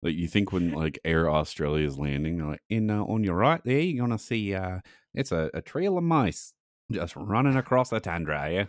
Like 0.00 0.14
you 0.14 0.28
think 0.28 0.52
when 0.52 0.70
like 0.72 1.00
Air 1.04 1.28
Australia 1.28 1.84
is 1.84 1.98
landing, 1.98 2.36
they're 2.38 2.46
like, 2.46 2.62
and 2.70 2.88
uh, 2.88 3.02
on 3.04 3.24
your 3.24 3.34
right 3.34 3.60
there, 3.64 3.80
you're 3.80 4.06
gonna 4.06 4.16
see 4.16 4.54
uh, 4.54 4.78
it's 5.12 5.32
a, 5.32 5.50
a 5.54 5.60
trail 5.60 5.98
of 5.98 6.04
mice 6.04 6.52
just 6.90 7.14
running 7.16 7.56
across 7.56 7.90
the 7.90 8.00
tundra. 8.00 8.50
Yeah, 8.50 8.64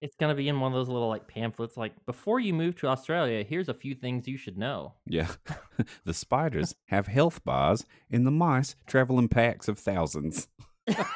It's 0.00 0.16
going 0.16 0.30
to 0.30 0.36
be 0.36 0.48
in 0.48 0.60
one 0.60 0.72
of 0.72 0.78
those 0.78 0.88
little 0.88 1.08
like 1.08 1.26
pamphlets 1.26 1.76
like 1.76 1.92
before 2.06 2.38
you 2.40 2.54
move 2.54 2.76
to 2.76 2.86
Australia, 2.86 3.44
here's 3.46 3.68
a 3.68 3.74
few 3.74 3.94
things 3.94 4.28
you 4.28 4.36
should 4.36 4.56
know. 4.56 4.94
yeah. 5.06 5.28
the 6.04 6.14
spiders 6.14 6.74
have 6.86 7.06
health 7.08 7.44
bars, 7.44 7.84
and 8.10 8.26
the 8.26 8.30
mice 8.30 8.76
travel 8.86 9.18
in 9.18 9.28
packs 9.28 9.68
of 9.68 9.78
thousands. 9.78 10.48
the 10.86 11.06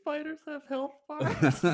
spiders 0.00 0.38
have 0.46 0.62
health 0.68 0.94
bars. 1.08 1.64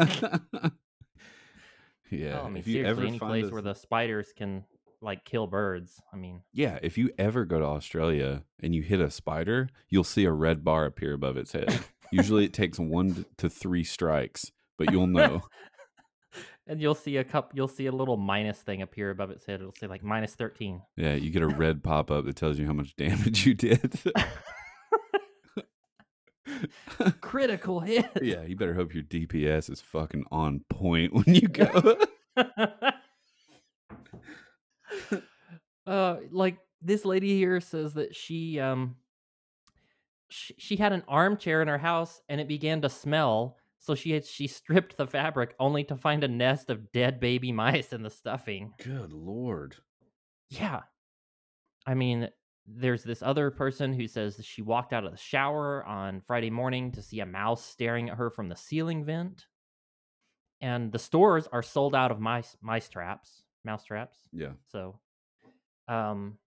yeah, 2.11 2.41
Oh, 2.41 2.45
I 2.45 2.49
mean, 2.49 2.57
if 2.59 2.67
you 2.67 2.75
seriously, 2.75 2.91
ever 2.91 3.03
any 3.07 3.19
place 3.19 3.51
where 3.51 3.63
the 3.63 3.75
spiders 3.75 4.33
can 4.37 4.65
like 5.03 5.25
kill 5.25 5.47
birds. 5.47 6.01
I 6.13 6.17
mean, 6.17 6.43
yeah, 6.53 6.79
if 6.83 6.97
you 6.97 7.11
ever 7.19 7.45
go 7.45 7.59
to 7.59 7.65
Australia 7.65 8.45
and 8.61 8.75
you 8.75 8.83
hit 8.83 9.01
a 9.01 9.11
spider, 9.11 9.69
you'll 9.89 10.05
see 10.05 10.25
a 10.25 10.33
red 10.33 10.65
bar 10.65 10.87
appear 10.87 11.13
above 11.13 11.37
its 11.37 11.53
head. 11.53 11.81
Usually, 12.13 12.45
it 12.45 12.53
takes 12.53 12.79
one 12.79 13.25
to 13.39 13.49
three 13.49 13.85
strikes, 13.85 14.53
but 14.77 14.93
you'll 14.93 15.07
know. 15.07 15.43
and 16.67 16.81
you'll 16.81 16.95
see 16.95 17.17
a 17.17 17.25
cup, 17.25 17.53
you'll 17.55 17.69
see 17.69 17.87
a 17.87 17.93
little 17.93 18.17
minus 18.17 18.59
thing 18.59 18.83
appear 18.83 19.11
above 19.11 19.31
its 19.31 19.47
head. 19.47 19.61
It'll 19.61 19.73
say 19.73 19.87
like 19.87 20.03
minus 20.03 20.35
thirteen. 20.35 20.83
Yeah, 20.97 21.15
you 21.15 21.31
get 21.31 21.43
a 21.43 21.49
red 21.49 21.83
pop 21.83 22.11
up 22.11 22.25
that 22.27 22.37
tells 22.37 22.59
you 22.59 22.67
how 22.67 22.73
much 22.73 22.95
damage 22.97 23.47
you 23.47 23.55
did. 23.55 23.99
Critical 27.21 27.81
hit. 27.81 28.07
yeah, 28.21 28.43
you 28.43 28.57
better 28.57 28.75
hope 28.75 28.95
your 28.95 29.03
DPS 29.03 29.71
is 29.71 29.81
fucking 29.81 30.25
on 30.31 30.61
point 30.69 31.13
when 31.15 31.35
you 31.35 31.49
go. 31.49 31.97
Uh, 35.87 36.17
like 36.31 36.59
this 36.81 37.05
lady 37.05 37.37
here 37.37 37.61
says 37.61 37.95
that 37.95 38.15
she 38.15 38.59
um 38.61 38.97
she, 40.29 40.55
she 40.59 40.77
had 40.77 40.93
an 40.93 41.05
armchair 41.07 41.63
in 41.63 41.69
her 41.69 41.79
house 41.79 42.21
and 42.29 42.41
it 42.41 42.49
began 42.49 42.81
to 42.83 42.89
smell. 42.89 43.57
So 43.79 43.95
she 43.95 44.13
had 44.13 44.25
she 44.25 44.47
stripped 44.47 44.97
the 44.97 45.07
fabric 45.07 45.55
only 45.59 45.85
to 45.85 45.97
find 45.97 46.25
a 46.25 46.29
nest 46.29 46.71
of 46.71 46.93
dead 46.93 47.21
baby 47.21 47.53
mice 47.53 47.93
in 47.93 48.03
the 48.03 48.11
stuffing. 48.11 48.73
Good 48.83 49.13
lord. 49.13 49.77
Yeah. 50.49 50.81
I 51.87 51.95
mean, 51.95 52.29
there's 52.67 53.03
this 53.03 53.23
other 53.23 53.51
person 53.51 53.93
who 53.93 54.07
says 54.07 54.37
that 54.37 54.47
she 54.47 54.63
walked 54.63 54.93
out 54.93 55.05
of 55.05 55.11
the 55.11 55.17
shower 55.17 55.85
on 55.85 56.21
Friday 56.21 56.51
morning 56.51 56.93
to 56.93 57.03
see 57.03 57.21
a 57.21 57.27
mouse 57.27 57.65
staring 57.65 58.09
at 58.09 58.17
her 58.17 58.31
from 58.31 58.49
the 58.49 58.57
ceiling 58.57 59.05
vent. 59.05 59.47
And 60.61 60.93
the 60.93 60.99
stores 60.99 61.49
are 61.51 61.63
sold 61.63 61.95
out 61.95 62.13
of 62.13 62.21
mice 62.21 62.57
mice 62.63 62.89
traps, 62.89 63.43
mouse 63.65 63.85
traps. 63.85 64.17
Yeah. 64.33 64.53
So 64.71 65.01
um 65.89 66.39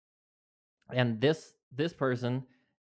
and 0.94 1.20
this 1.20 1.54
this 1.74 1.94
person 1.94 2.44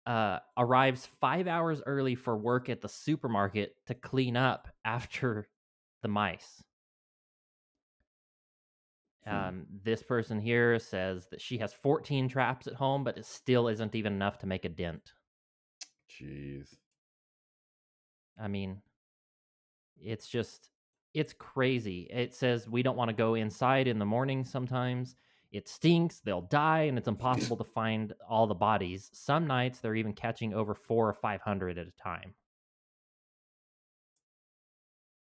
uh 0.07 0.39
arrives 0.57 1.07
5 1.21 1.47
hours 1.49 1.83
early 1.87 2.15
for 2.15 2.37
work 2.37 2.69
at 2.69 2.83
the 2.83 2.89
supermarket 2.89 3.77
to 3.87 3.95
clean 3.95 4.37
up 4.37 4.69
after 4.85 5.49
the 6.03 6.09
mice. 6.09 6.63
Hmm. 9.27 9.35
Um, 9.35 9.67
this 9.83 10.03
person 10.03 10.39
here 10.39 10.79
says 10.79 11.29
that 11.31 11.41
she 11.41 11.59
has 11.59 11.73
14 11.73 12.29
traps 12.29 12.67
at 12.67 12.75
home, 12.75 13.05
but 13.05 13.17
it 13.19 13.25
still 13.25 13.69
isn't 13.69 13.95
even 13.95 14.13
enough 14.13 14.39
to 14.39 14.47
make 14.47 14.65
a 14.65 14.69
dent. 14.69 15.13
Jeez. 16.11 16.69
I 18.39 18.49
mean, 18.49 18.83
it's 19.97 20.29
just, 20.29 20.69
it's 21.15 21.33
crazy. 21.33 22.09
It 22.11 22.35
says 22.35 22.69
we 22.69 22.83
don't 22.83 22.97
want 22.97 23.09
to 23.09 23.17
go 23.17 23.35
inside 23.35 23.89
in 23.89 23.99
the 23.99 24.05
morning 24.05 24.45
sometimes. 24.45 25.17
It 25.55 25.69
stinks, 25.69 26.21
they'll 26.21 26.43
die, 26.43 26.83
and 26.83 26.99
it's 26.99 27.09
impossible 27.17 27.57
to 27.59 27.65
find 27.65 28.13
all 28.29 28.47
the 28.47 28.55
bodies. 28.55 29.11
Some 29.13 29.47
nights 29.47 29.79
they're 29.79 29.95
even 29.95 30.13
catching 30.13 30.53
over 30.53 30.75
four 30.75 31.09
or 31.09 31.13
500 31.15 31.79
at 31.79 31.87
a 31.87 31.93
time. 31.93 32.35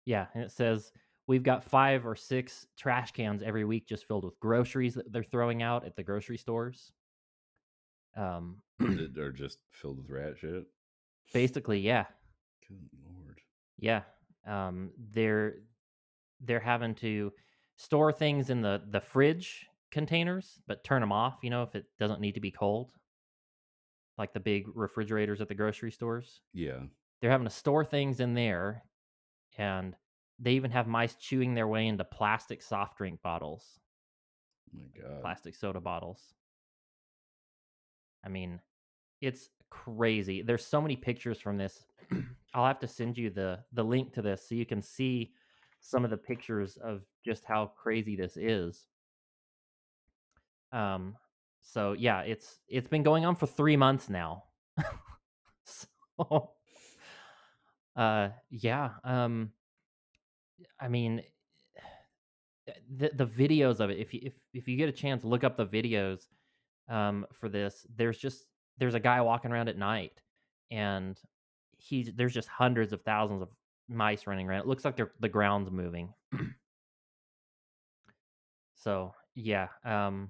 Yeah, 0.06 0.28
and 0.34 0.44
it 0.44 0.52
says 0.52 0.92
we've 1.28 1.44
got 1.44 1.64
five 1.64 2.06
or 2.06 2.16
six 2.16 2.66
trash 2.78 3.12
cans 3.12 3.44
every 3.44 3.66
week 3.66 3.88
just 3.88 4.06
filled 4.08 4.26
with 4.26 4.40
groceries 4.40 4.96
that 4.96 5.12
they're 5.12 5.24
throwing 5.24 5.62
out 5.62 5.86
at 5.86 5.96
the 5.96 6.04
grocery 6.04 6.38
stores. 6.38 6.92
Um, 8.18 8.62
they're 8.80 9.32
just 9.32 9.60
filled 9.72 9.98
with 9.98 10.10
rat 10.10 10.38
shit. 10.38 10.66
basically, 11.34 11.80
yeah, 11.80 12.06
Good 12.68 12.78
lord. 13.06 13.40
yeah. 13.78 14.02
Um, 14.48 14.92
they're 15.14 15.56
they're 16.42 16.60
having 16.60 16.96
to 16.96 17.32
store 17.76 18.12
things 18.12 18.50
in 18.50 18.62
the 18.62 18.82
the 18.90 19.00
fridge 19.00 19.68
containers, 19.92 20.62
but 20.68 20.84
turn 20.84 21.02
them 21.02 21.12
off. 21.12 21.40
You 21.44 21.50
know, 21.50 21.64
if 21.64 21.76
it 21.76 21.86
doesn't 22.00 22.22
need 22.22 22.34
to 22.34 22.42
be 22.42 22.52
cold, 22.52 22.92
like 24.18 24.34
the 24.34 24.40
big 24.40 24.66
refrigerators 24.74 25.42
at 25.42 25.48
the 25.48 25.56
grocery 25.56 25.92
stores. 25.92 26.42
Yeah. 26.54 26.80
They're 27.22 27.32
having 27.32 27.48
to 27.48 27.54
store 27.54 27.86
things 27.86 28.20
in 28.20 28.34
there, 28.34 28.84
and 29.58 29.96
they 30.40 30.54
even 30.54 30.72
have 30.72 30.88
mice 30.88 31.16
chewing 31.16 31.54
their 31.54 31.68
way 31.68 31.88
into 31.88 32.04
plastic 32.04 32.62
soft 32.62 32.98
drink 32.98 33.22
bottles. 33.22 33.80
Oh 34.74 34.80
my 34.80 35.02
god. 35.02 35.22
plastic 35.22 35.56
soda 35.56 35.82
bottles. 35.82 36.34
I 38.24 38.30
mean, 38.30 38.60
it's 39.20 39.50
crazy. 39.70 40.42
There's 40.42 40.66
so 40.66 40.82
many 40.82 40.96
pictures 40.96 41.40
from 41.40 41.58
this. 41.58 41.84
I'll 42.54 42.66
have 42.68 42.80
to 42.80 42.88
send 42.88 43.18
you 43.18 43.30
the 43.30 43.60
the 43.74 43.84
link 43.84 44.14
to 44.14 44.22
this 44.22 44.48
so 44.48 44.56
you 44.56 44.66
can 44.66 44.82
see 44.82 45.34
some 45.80 46.04
of 46.06 46.12
the 46.12 46.18
pictures 46.18 46.78
of 46.78 47.02
just 47.26 47.44
how 47.44 47.72
crazy 47.82 48.16
this 48.16 48.38
is. 48.38 48.88
Um 50.72 51.16
so 51.62 51.94
yeah, 51.94 52.22
it's 52.22 52.60
it's 52.68 52.88
been 52.88 53.04
going 53.04 53.26
on 53.26 53.36
for 53.36 53.48
3 53.48 53.78
months 53.78 54.10
now. 54.10 54.44
so 55.66 56.52
uh 57.96 58.30
yeah, 58.50 58.92
um 59.04 59.52
I 60.80 60.88
mean 60.88 61.24
the 62.98 63.12
the 63.14 63.26
videos 63.26 63.80
of 63.80 63.90
it. 63.90 64.00
If 64.00 64.14
you 64.14 64.22
if 64.24 64.34
if 64.54 64.68
you 64.68 64.78
get 64.78 64.90
a 64.90 64.94
chance, 64.94 65.24
look 65.24 65.44
up 65.44 65.58
the 65.58 65.66
videos 65.66 66.28
um, 66.90 67.26
for 67.34 67.50
this. 67.50 67.86
There's 67.96 68.18
just 68.18 68.46
there's 68.78 68.96
a 68.96 69.00
guy 69.00 69.22
walking 69.22 69.52
around 69.52 69.70
at 69.70 69.78
night, 69.78 70.22
and 70.70 71.18
he's 71.78 72.12
there's 72.16 72.34
just 72.34 72.48
hundreds 72.48 72.94
of 72.94 73.02
thousands 73.02 73.42
of 73.42 73.50
mice 73.90 74.28
running 74.28 74.48
around. 74.48 74.62
It 74.62 74.68
looks 74.68 74.86
like 74.86 75.00
the 75.20 75.30
ground's 75.30 75.72
moving. 75.72 76.14
so 78.76 79.14
yeah, 79.36 79.68
um, 79.84 80.30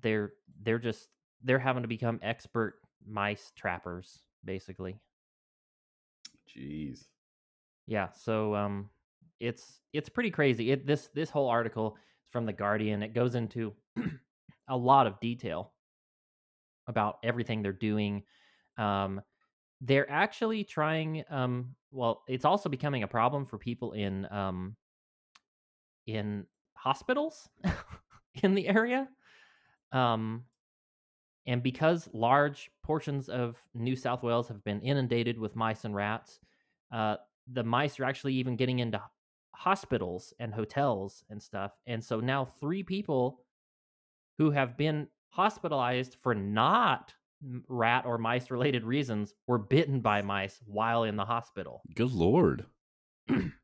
they're 0.00 0.32
they're 0.62 0.78
just 0.78 1.08
they're 1.42 1.58
having 1.58 1.82
to 1.82 1.88
become 1.88 2.20
expert 2.22 2.74
mice 3.06 3.52
trappers, 3.56 4.20
basically. 4.44 4.98
Jeez. 6.56 7.06
Yeah, 7.86 8.08
so 8.12 8.54
um, 8.54 8.90
it's 9.40 9.80
it's 9.92 10.08
pretty 10.08 10.30
crazy. 10.30 10.70
It 10.70 10.86
this 10.86 11.08
this 11.14 11.30
whole 11.30 11.48
article 11.48 11.96
is 12.26 12.32
from 12.32 12.46
the 12.46 12.52
Guardian. 12.52 13.02
It 13.02 13.14
goes 13.14 13.34
into 13.34 13.74
a 14.68 14.76
lot 14.76 15.06
of 15.06 15.20
detail 15.20 15.72
about 16.86 17.18
everything 17.22 17.62
they're 17.62 17.72
doing. 17.72 18.22
Um, 18.78 19.20
they're 19.80 20.10
actually 20.10 20.64
trying. 20.64 21.24
Um, 21.28 21.74
well, 21.90 22.22
it's 22.28 22.44
also 22.44 22.68
becoming 22.68 23.02
a 23.02 23.08
problem 23.08 23.44
for 23.44 23.58
people 23.58 23.92
in 23.92 24.26
um, 24.30 24.76
in 26.06 26.46
hospitals 26.74 27.48
in 28.42 28.54
the 28.54 28.68
area. 28.68 29.08
Um, 29.92 30.44
and 31.46 31.62
because 31.62 32.08
large 32.12 32.70
portions 32.82 33.28
of 33.28 33.56
New 33.74 33.96
South 33.96 34.22
Wales 34.22 34.48
have 34.48 34.62
been 34.64 34.80
inundated 34.80 35.38
with 35.38 35.56
mice 35.56 35.84
and 35.84 35.94
rats, 35.94 36.38
uh, 36.92 37.16
the 37.52 37.64
mice 37.64 37.98
are 37.98 38.04
actually 38.04 38.34
even 38.34 38.56
getting 38.56 38.78
into 38.78 39.02
hospitals 39.54 40.32
and 40.38 40.54
hotels 40.54 41.24
and 41.30 41.42
stuff. 41.42 41.72
And 41.86 42.02
so 42.02 42.20
now 42.20 42.44
three 42.44 42.82
people 42.82 43.40
who 44.38 44.50
have 44.50 44.76
been 44.76 45.08
hospitalized 45.30 46.16
for 46.20 46.34
not 46.34 47.12
rat 47.68 48.04
or 48.06 48.18
mice 48.18 48.50
related 48.50 48.84
reasons 48.84 49.34
were 49.46 49.58
bitten 49.58 50.00
by 50.00 50.22
mice 50.22 50.60
while 50.66 51.04
in 51.04 51.16
the 51.16 51.24
hospital. 51.24 51.82
Good 51.94 52.12
lord. 52.12 52.66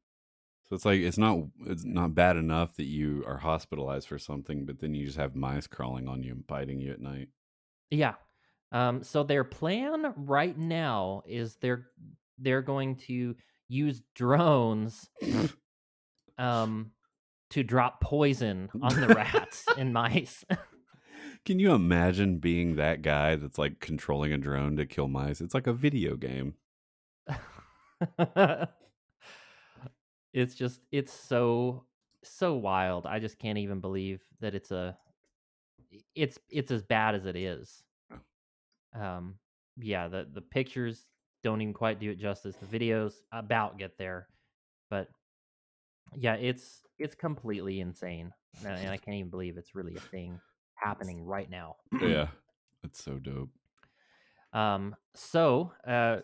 so 0.69 0.75
it's 0.75 0.85
like 0.85 1.01
it's 1.01 1.17
not 1.17 1.39
it's 1.67 1.85
not 1.85 2.15
bad 2.15 2.37
enough 2.37 2.77
that 2.77 2.85
you 2.85 3.25
are 3.27 3.39
hospitalized 3.39 4.07
for 4.07 4.19
something, 4.19 4.67
but 4.67 4.81
then 4.81 4.95
you 4.95 5.07
just 5.07 5.17
have 5.17 5.35
mice 5.35 5.67
crawling 5.67 6.09
on 6.09 6.23
you 6.23 6.33
and 6.33 6.47
biting 6.47 6.81
you 6.81 6.93
at 6.93 7.01
night. 7.01 7.29
Yeah. 7.91 8.15
Um, 8.71 9.03
so 9.03 9.23
their 9.23 9.45
plan 9.45 10.13
right 10.15 10.57
now 10.57 11.23
is 11.27 11.57
they're 11.57 11.87
they're 12.39 12.63
going 12.63 12.97
to 12.97 13.35
use 13.69 14.03
drones 14.15 15.09
um 16.37 16.93
to 17.51 17.63
drop 17.63 18.01
poison 18.03 18.69
on 18.83 19.01
the 19.01 19.09
rats 19.09 19.65
and 19.79 19.95
mice. 19.95 20.45
Can 21.47 21.59
you 21.59 21.73
imagine 21.73 22.39
being 22.39 22.77
that 22.77 23.01
guy 23.01 23.37
that's 23.37 23.57
like 23.57 23.81
controlling 23.81 24.35
a 24.35 24.39
drone 24.39 24.77
to 24.77 24.85
kill 24.85 25.09
mice? 25.09 25.41
It's 25.41 25.55
like 25.55 25.67
a 25.67 25.73
video 25.73 26.17
game. 26.17 26.57
it's 30.39 30.55
just 30.55 30.81
it's 30.93 31.13
so 31.13 31.85
so 32.25 32.55
wild. 32.55 33.07
I 33.07 33.19
just 33.19 33.39
can't 33.39 33.59
even 33.59 33.81
believe 33.81 34.23
that 34.41 34.55
it's 34.55 34.71
a 34.71 34.97
it's 36.15 36.39
it's 36.49 36.71
as 36.71 36.83
bad 36.83 37.15
as 37.15 37.27
it 37.27 37.37
is. 37.37 37.83
Um 38.95 39.37
yeah, 39.77 40.09
the 40.09 40.27
the 40.33 40.41
pictures 40.41 41.03
don't 41.43 41.61
even 41.61 41.75
quite 41.75 42.01
do 42.01 42.11
it 42.11 42.19
justice. 42.19 42.57
The 42.57 42.79
videos 42.79 43.13
about 43.33 43.79
get 43.79 43.99
there, 43.99 44.29
but 44.91 45.09
yeah, 46.15 46.35
it's 46.35 46.83
it's 46.99 47.15
completely 47.15 47.81
insane, 47.81 48.33
and 48.65 48.91
I 48.91 48.97
can't 48.97 49.17
even 49.17 49.31
believe 49.31 49.57
it's 49.57 49.75
really 49.75 49.97
a 49.97 50.01
thing 50.01 50.41
happening 50.75 51.25
right 51.25 51.51
now. 51.51 51.77
yeah, 52.03 52.29
that's 52.83 53.03
so 53.03 53.19
dope. 53.19 53.51
Um, 54.53 54.97
so 55.15 55.73
uh, 55.87 56.19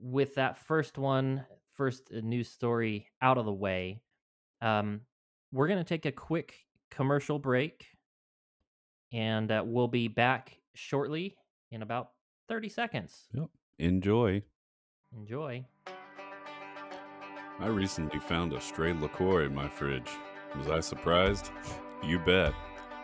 with 0.00 0.34
that 0.34 0.58
first 0.58 0.98
one, 0.98 1.44
first 1.74 2.10
uh, 2.14 2.20
news 2.22 2.48
story 2.48 3.08
out 3.20 3.38
of 3.38 3.44
the 3.44 3.52
way, 3.52 4.00
um, 4.60 5.00
we're 5.52 5.68
gonna 5.68 5.84
take 5.84 6.06
a 6.06 6.12
quick 6.12 6.54
commercial 6.90 7.38
break, 7.38 7.86
and 9.12 9.50
uh, 9.50 9.62
we'll 9.64 9.88
be 9.88 10.08
back 10.08 10.58
shortly 10.74 11.36
in 11.70 11.82
about 11.82 12.10
thirty 12.48 12.68
seconds. 12.68 13.28
Yep. 13.32 13.48
Enjoy. 13.78 14.42
Enjoy. 15.16 15.64
I 17.60 17.66
recently 17.66 18.18
found 18.18 18.52
a 18.52 18.60
stray 18.60 18.92
LaCroix 18.92 19.46
in 19.46 19.54
my 19.54 19.68
fridge. 19.68 20.10
Was 20.56 20.68
I 20.68 20.80
surprised? 20.80 21.50
You 22.02 22.18
bet. 22.18 22.52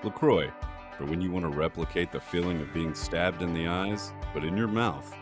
LaCroix, 0.04 0.52
for 0.98 1.06
when 1.06 1.22
you 1.22 1.30
want 1.30 1.50
to 1.50 1.56
replicate 1.56 2.12
the 2.12 2.20
feeling 2.20 2.60
of 2.60 2.70
being 2.74 2.94
stabbed 2.94 3.40
in 3.40 3.54
the 3.54 3.66
eyes, 3.66 4.12
but 4.34 4.44
in 4.44 4.58
your 4.58 4.68
mouth. 4.68 5.16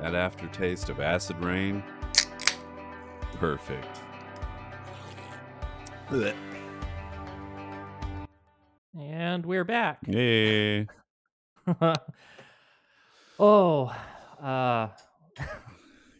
That 0.00 0.14
aftertaste 0.14 0.88
of 0.88 1.00
acid 1.00 1.36
rain. 1.44 1.82
Perfect. 3.38 4.00
Blech. 6.08 6.34
And 8.98 9.46
we're 9.46 9.64
back. 9.64 9.98
Yay. 10.06 10.86
oh, 13.38 13.94
uh, 14.42 14.88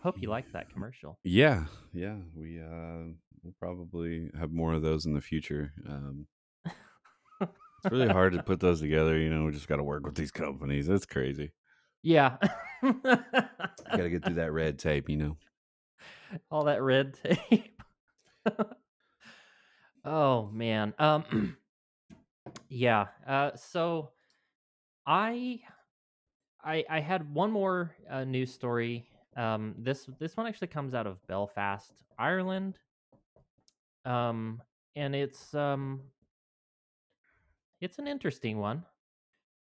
hope 0.02 0.20
you 0.20 0.28
liked 0.28 0.52
that 0.52 0.70
commercial. 0.72 1.18
Yeah, 1.24 1.64
yeah. 1.92 2.16
We 2.34 2.60
uh 2.60 3.12
we'll 3.42 3.54
probably 3.58 4.30
have 4.38 4.52
more 4.52 4.74
of 4.74 4.82
those 4.82 5.06
in 5.06 5.14
the 5.14 5.20
future. 5.20 5.72
Um 5.88 6.26
it's 7.84 7.90
really 7.90 8.08
hard 8.08 8.34
to 8.34 8.42
put 8.44 8.60
those 8.60 8.80
together, 8.80 9.18
you 9.18 9.30
know, 9.30 9.44
we 9.44 9.52
just 9.52 9.68
gotta 9.68 9.82
work 9.82 10.04
with 10.04 10.14
these 10.14 10.30
companies. 10.30 10.86
That's 10.86 11.06
crazy. 11.06 11.52
Yeah. 12.02 12.36
gotta 12.82 14.10
get 14.10 14.24
through 14.24 14.34
that 14.34 14.52
red 14.52 14.78
tape, 14.78 15.08
you 15.08 15.16
know. 15.16 15.36
All 16.50 16.64
that 16.64 16.82
red 16.82 17.14
tape. 17.22 17.80
oh 20.04 20.46
man. 20.52 20.94
Um 20.98 21.56
yeah. 22.68 23.06
Uh 23.26 23.50
so 23.54 24.10
I 25.06 25.60
I 26.64 26.84
I 26.88 27.00
had 27.00 27.32
one 27.32 27.50
more 27.50 27.94
uh, 28.10 28.24
news 28.24 28.52
story. 28.52 29.08
Um, 29.36 29.74
this 29.78 30.08
this 30.18 30.36
one 30.36 30.46
actually 30.46 30.68
comes 30.68 30.94
out 30.94 31.06
of 31.06 31.24
Belfast, 31.26 31.92
Ireland. 32.18 32.78
Um, 34.04 34.62
and 34.96 35.14
it's 35.14 35.54
um, 35.54 36.00
it's 37.80 37.98
an 37.98 38.06
interesting 38.06 38.58
one. 38.58 38.84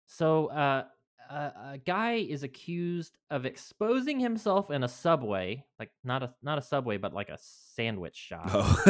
So, 0.05 0.47
uh, 0.47 0.85
a, 1.29 1.53
a 1.73 1.77
guy 1.85 2.13
is 2.13 2.43
accused 2.43 3.17
of 3.29 3.45
exposing 3.45 4.19
himself 4.19 4.71
in 4.71 4.83
a 4.83 4.87
subway, 4.87 5.63
like 5.77 5.91
not 6.03 6.23
a 6.23 6.33
not 6.41 6.57
a 6.57 6.61
subway, 6.61 6.97
but 6.97 7.13
like 7.13 7.29
a 7.29 7.37
sandwich 7.75 8.15
shop. 8.15 8.49
Oh. 8.51 8.83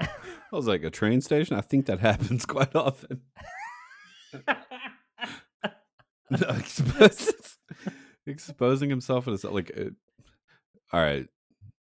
I 0.52 0.56
was 0.56 0.66
like 0.66 0.82
a 0.82 0.90
train 0.90 1.20
station. 1.20 1.56
I 1.56 1.60
think 1.60 1.86
that 1.86 2.00
happens 2.00 2.46
quite 2.46 2.74
often. 2.74 3.22
No, 6.30 6.46
exposes, 6.50 7.58
exposing 8.24 8.88
himself 8.88 9.26
as 9.26 9.42
like, 9.42 9.72
uh, 9.76 9.90
all 10.92 11.00
right. 11.02 11.26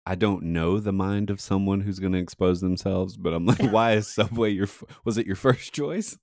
I 0.06 0.14
don't 0.14 0.44
know 0.44 0.80
the 0.80 0.94
mind 0.94 1.32
of 1.32 1.42
someone 1.42 1.82
who's 1.82 1.98
going 1.98 2.14
to 2.14 2.20
expose 2.20 2.62
themselves, 2.62 3.18
but 3.18 3.34
I'm 3.34 3.48
like, 3.48 3.72
why 3.72 3.94
is 3.94 4.08
Subway 4.08 4.52
your? 4.52 4.68
Was 5.04 5.18
it 5.18 5.26
your 5.26 5.36
first 5.36 5.74
choice? 5.74 6.20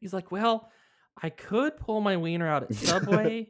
He's 0.00 0.12
like, 0.12 0.30
well, 0.32 0.70
I 1.22 1.30
could 1.30 1.76
pull 1.76 2.00
my 2.00 2.16
wiener 2.16 2.48
out 2.48 2.64
at 2.64 2.74
Subway, 2.74 3.48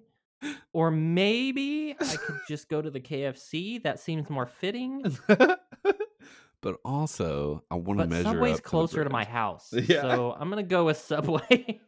or 0.72 0.90
maybe 0.90 1.96
I 2.00 2.16
could 2.16 2.40
just 2.48 2.68
go 2.68 2.82
to 2.82 2.90
the 2.90 3.00
KFC. 3.00 3.82
That 3.82 4.00
seems 4.00 4.28
more 4.28 4.46
fitting. 4.46 5.04
but 5.28 6.76
also, 6.84 7.62
I 7.70 7.76
want 7.76 8.00
to 8.00 8.06
measure 8.06 8.24
Subway's 8.24 8.58
up 8.58 8.62
closer 8.64 9.04
to, 9.04 9.10
my 9.10 9.24
house, 9.24 9.72
Yeah. 9.88 10.02
so 10.02 10.36
I'm 10.38 10.48
gonna 10.50 10.62
go 10.62 10.84
with 10.84 10.98
Subway. 10.98 11.80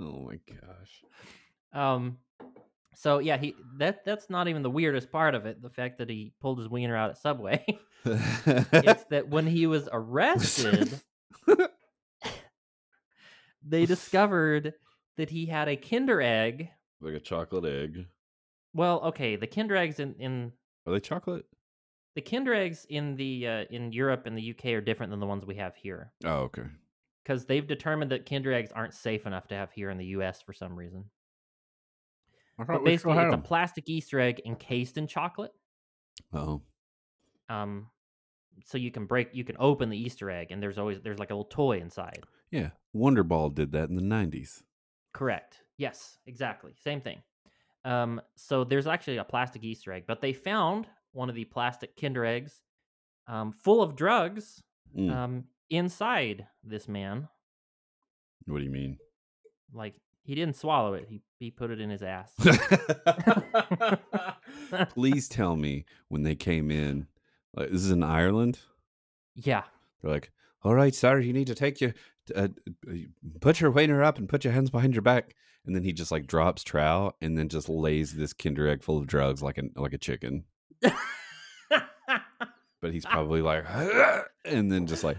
Oh 0.00 0.26
my 0.26 0.38
gosh. 0.48 1.02
um, 1.72 2.18
so 2.94 3.18
yeah, 3.18 3.36
he 3.36 3.54
that 3.78 4.04
that's 4.04 4.30
not 4.30 4.48
even 4.48 4.62
the 4.62 4.70
weirdest 4.70 5.10
part 5.12 5.34
of 5.34 5.46
it. 5.46 5.60
The 5.62 5.70
fact 5.70 5.98
that 5.98 6.08
he 6.08 6.32
pulled 6.40 6.58
his 6.58 6.68
wiener 6.68 6.96
out 6.96 7.10
at 7.10 7.18
Subway. 7.18 7.64
it's 8.04 9.04
that 9.10 9.28
when 9.28 9.46
he 9.46 9.66
was 9.66 9.88
arrested, 9.92 11.00
they 13.66 13.86
discovered 13.94 14.74
that 15.16 15.30
he 15.30 15.46
had 15.46 15.68
a 15.68 15.76
Kinder 15.76 16.20
egg. 16.22 16.68
like 17.00 17.14
a 17.14 17.20
chocolate 17.20 17.64
egg. 17.64 18.06
Well, 18.74 19.00
okay, 19.02 19.36
the 19.36 19.46
Kinder 19.46 19.76
eggs 19.76 20.00
in, 20.00 20.14
in 20.18 20.52
Are 20.86 20.92
they 20.92 21.00
chocolate? 21.00 21.44
the 22.14 22.22
Kinder 22.22 22.52
eggs 22.54 22.86
in 22.90 23.16
the 23.16 23.46
uh, 23.46 23.64
in 23.70 23.92
Europe 23.92 24.26
and 24.26 24.36
the 24.36 24.50
UK 24.50 24.66
are 24.72 24.80
different 24.80 25.10
than 25.10 25.20
the 25.20 25.26
ones 25.26 25.44
we 25.46 25.54
have 25.56 25.74
here 25.76 26.12
Oh, 26.24 26.40
okay. 26.44 26.64
because 27.24 27.46
they've 27.46 27.66
determined 27.66 28.10
that 28.12 28.28
Kinder 28.28 28.52
eggs 28.52 28.70
aren't 28.72 28.92
safe 28.94 29.26
enough 29.26 29.48
to 29.48 29.54
have 29.54 29.72
here 29.72 29.88
in 29.90 29.96
the 29.98 30.06
US 30.06 30.42
for 30.42 30.52
some 30.52 30.74
reason. 30.76 31.04
But 32.58 32.84
basically, 32.84 33.16
it's 33.18 33.34
a 33.34 33.38
plastic 33.38 33.88
Easter 33.88 34.20
egg 34.20 34.42
encased 34.44 34.96
in 34.98 35.06
chocolate. 35.06 35.52
Oh, 36.34 36.62
Um, 37.48 37.88
so 38.64 38.78
you 38.78 38.90
can 38.90 39.06
break 39.06 39.28
you 39.32 39.44
can 39.44 39.56
open 39.58 39.90
the 39.90 39.98
Easter 39.98 40.30
egg 40.30 40.48
and 40.50 40.62
there's 40.62 40.78
always 40.78 41.00
there's 41.00 41.18
like 41.18 41.30
a 41.30 41.34
little 41.34 41.44
toy 41.44 41.78
inside. 41.78 42.22
Yeah, 42.50 42.70
Wonder 42.92 43.24
Ball 43.24 43.50
did 43.50 43.72
that 43.72 43.88
in 43.88 43.94
the 43.94 44.02
'90s. 44.02 44.62
Correct. 45.12 45.58
Yes, 45.78 46.18
exactly. 46.26 46.72
Same 46.82 47.00
thing. 47.00 47.22
Um, 47.84 48.20
so 48.36 48.64
there's 48.64 48.86
actually 48.86 49.16
a 49.16 49.24
plastic 49.24 49.64
Easter 49.64 49.92
egg, 49.92 50.04
but 50.06 50.20
they 50.20 50.32
found 50.32 50.86
one 51.12 51.28
of 51.28 51.34
the 51.34 51.44
plastic 51.44 52.00
Kinder 52.00 52.24
eggs 52.24 52.62
um, 53.26 53.52
full 53.52 53.82
of 53.82 53.96
drugs 53.96 54.62
Mm. 54.96 55.10
um, 55.10 55.44
inside 55.70 56.46
this 56.62 56.86
man. 56.86 57.28
What 58.46 58.58
do 58.58 58.64
you 58.64 58.70
mean? 58.70 58.98
Like 59.72 59.94
he 60.22 60.34
didn't 60.34 60.56
swallow 60.56 60.92
it; 60.94 61.06
he 61.08 61.22
he 61.38 61.50
put 61.50 61.70
it 61.70 61.80
in 61.80 61.88
his 61.88 62.02
ass. 62.02 62.30
Please 64.90 65.28
tell 65.28 65.56
me 65.56 65.84
when 66.08 66.22
they 66.22 66.34
came 66.34 66.70
in. 66.70 67.06
Like, 67.54 67.70
this 67.70 67.82
is 67.82 67.90
in 67.90 68.02
Ireland. 68.02 68.60
yeah, 69.34 69.64
They're 70.00 70.10
like, 70.12 70.30
"All 70.62 70.74
right, 70.74 70.94
sir, 70.94 71.18
you 71.20 71.32
need 71.32 71.46
to 71.48 71.54
take 71.54 71.80
your 71.80 71.92
uh, 72.34 72.48
uh, 72.88 72.92
put 73.40 73.60
your 73.60 73.70
wiener 73.70 74.02
up 74.02 74.18
and 74.18 74.28
put 74.28 74.44
your 74.44 74.52
hands 74.52 74.70
behind 74.70 74.94
your 74.94 75.02
back." 75.02 75.34
And 75.64 75.76
then 75.76 75.84
he 75.84 75.92
just 75.92 76.10
like 76.10 76.26
drops 76.26 76.64
trow 76.64 77.12
and 77.20 77.38
then 77.38 77.48
just 77.48 77.68
lays 77.68 78.14
this 78.14 78.32
Kinder 78.32 78.66
egg 78.68 78.82
full 78.82 78.98
of 78.98 79.06
drugs 79.06 79.42
like 79.42 79.58
a 79.58 79.62
like 79.76 79.92
a 79.92 79.98
chicken. 79.98 80.44
But 82.80 82.92
he's 82.92 83.06
probably 83.06 83.42
like, 83.42 83.64
and 84.44 84.72
then 84.72 84.88
just 84.88 85.04
like, 85.04 85.18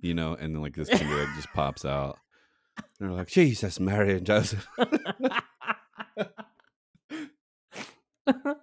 you 0.00 0.14
know, 0.14 0.34
and 0.34 0.52
then 0.52 0.62
like 0.62 0.74
this 0.74 0.88
Kinder 0.88 1.22
egg 1.22 1.28
just 1.36 1.52
pops 1.54 1.84
out. 1.84 2.18
And 2.76 2.86
they're 3.08 3.16
like, 3.16 3.28
Jesus, 3.28 3.78
Mary 3.78 4.16
and 4.16 4.26
Joseph. 4.26 4.66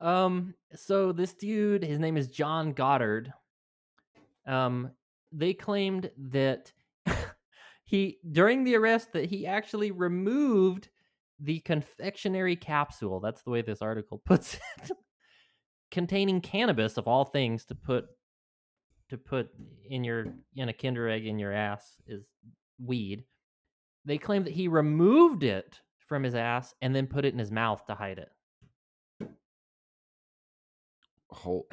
um 0.00 0.54
so 0.74 1.12
this 1.12 1.34
dude 1.34 1.84
his 1.84 1.98
name 1.98 2.16
is 2.16 2.28
john 2.28 2.72
goddard. 2.72 3.32
Um 4.46 4.90
they 5.32 5.54
claimed 5.54 6.10
that 6.30 6.72
he 7.84 8.18
during 8.30 8.64
the 8.64 8.76
arrest 8.76 9.12
that 9.12 9.26
he 9.26 9.46
actually 9.46 9.90
removed 9.90 10.88
the 11.40 11.58
confectionery 11.60 12.56
capsule 12.56 13.20
that's 13.20 13.42
the 13.42 13.50
way 13.50 13.62
this 13.62 13.82
article 13.82 14.18
puts 14.24 14.54
it 14.54 14.92
containing 15.90 16.40
cannabis 16.40 16.96
of 16.96 17.06
all 17.06 17.24
things 17.24 17.64
to 17.64 17.74
put 17.74 18.06
to 19.10 19.16
put 19.16 19.48
in 19.88 20.02
your 20.02 20.26
in 20.56 20.68
a 20.68 20.72
kinder 20.72 21.08
egg 21.08 21.24
in 21.24 21.38
your 21.38 21.52
ass 21.52 21.96
is 22.06 22.24
weed. 22.84 23.24
They 24.04 24.18
claim 24.18 24.44
that 24.44 24.52
he 24.52 24.66
removed 24.66 25.44
it 25.44 25.80
from 25.98 26.24
his 26.24 26.34
ass 26.34 26.74
and 26.82 26.94
then 26.94 27.06
put 27.06 27.24
it 27.24 27.32
in 27.32 27.38
his 27.38 27.52
mouth 27.52 27.86
to 27.86 27.94
hide 27.94 28.18
it 28.18 28.28
whole 31.34 31.66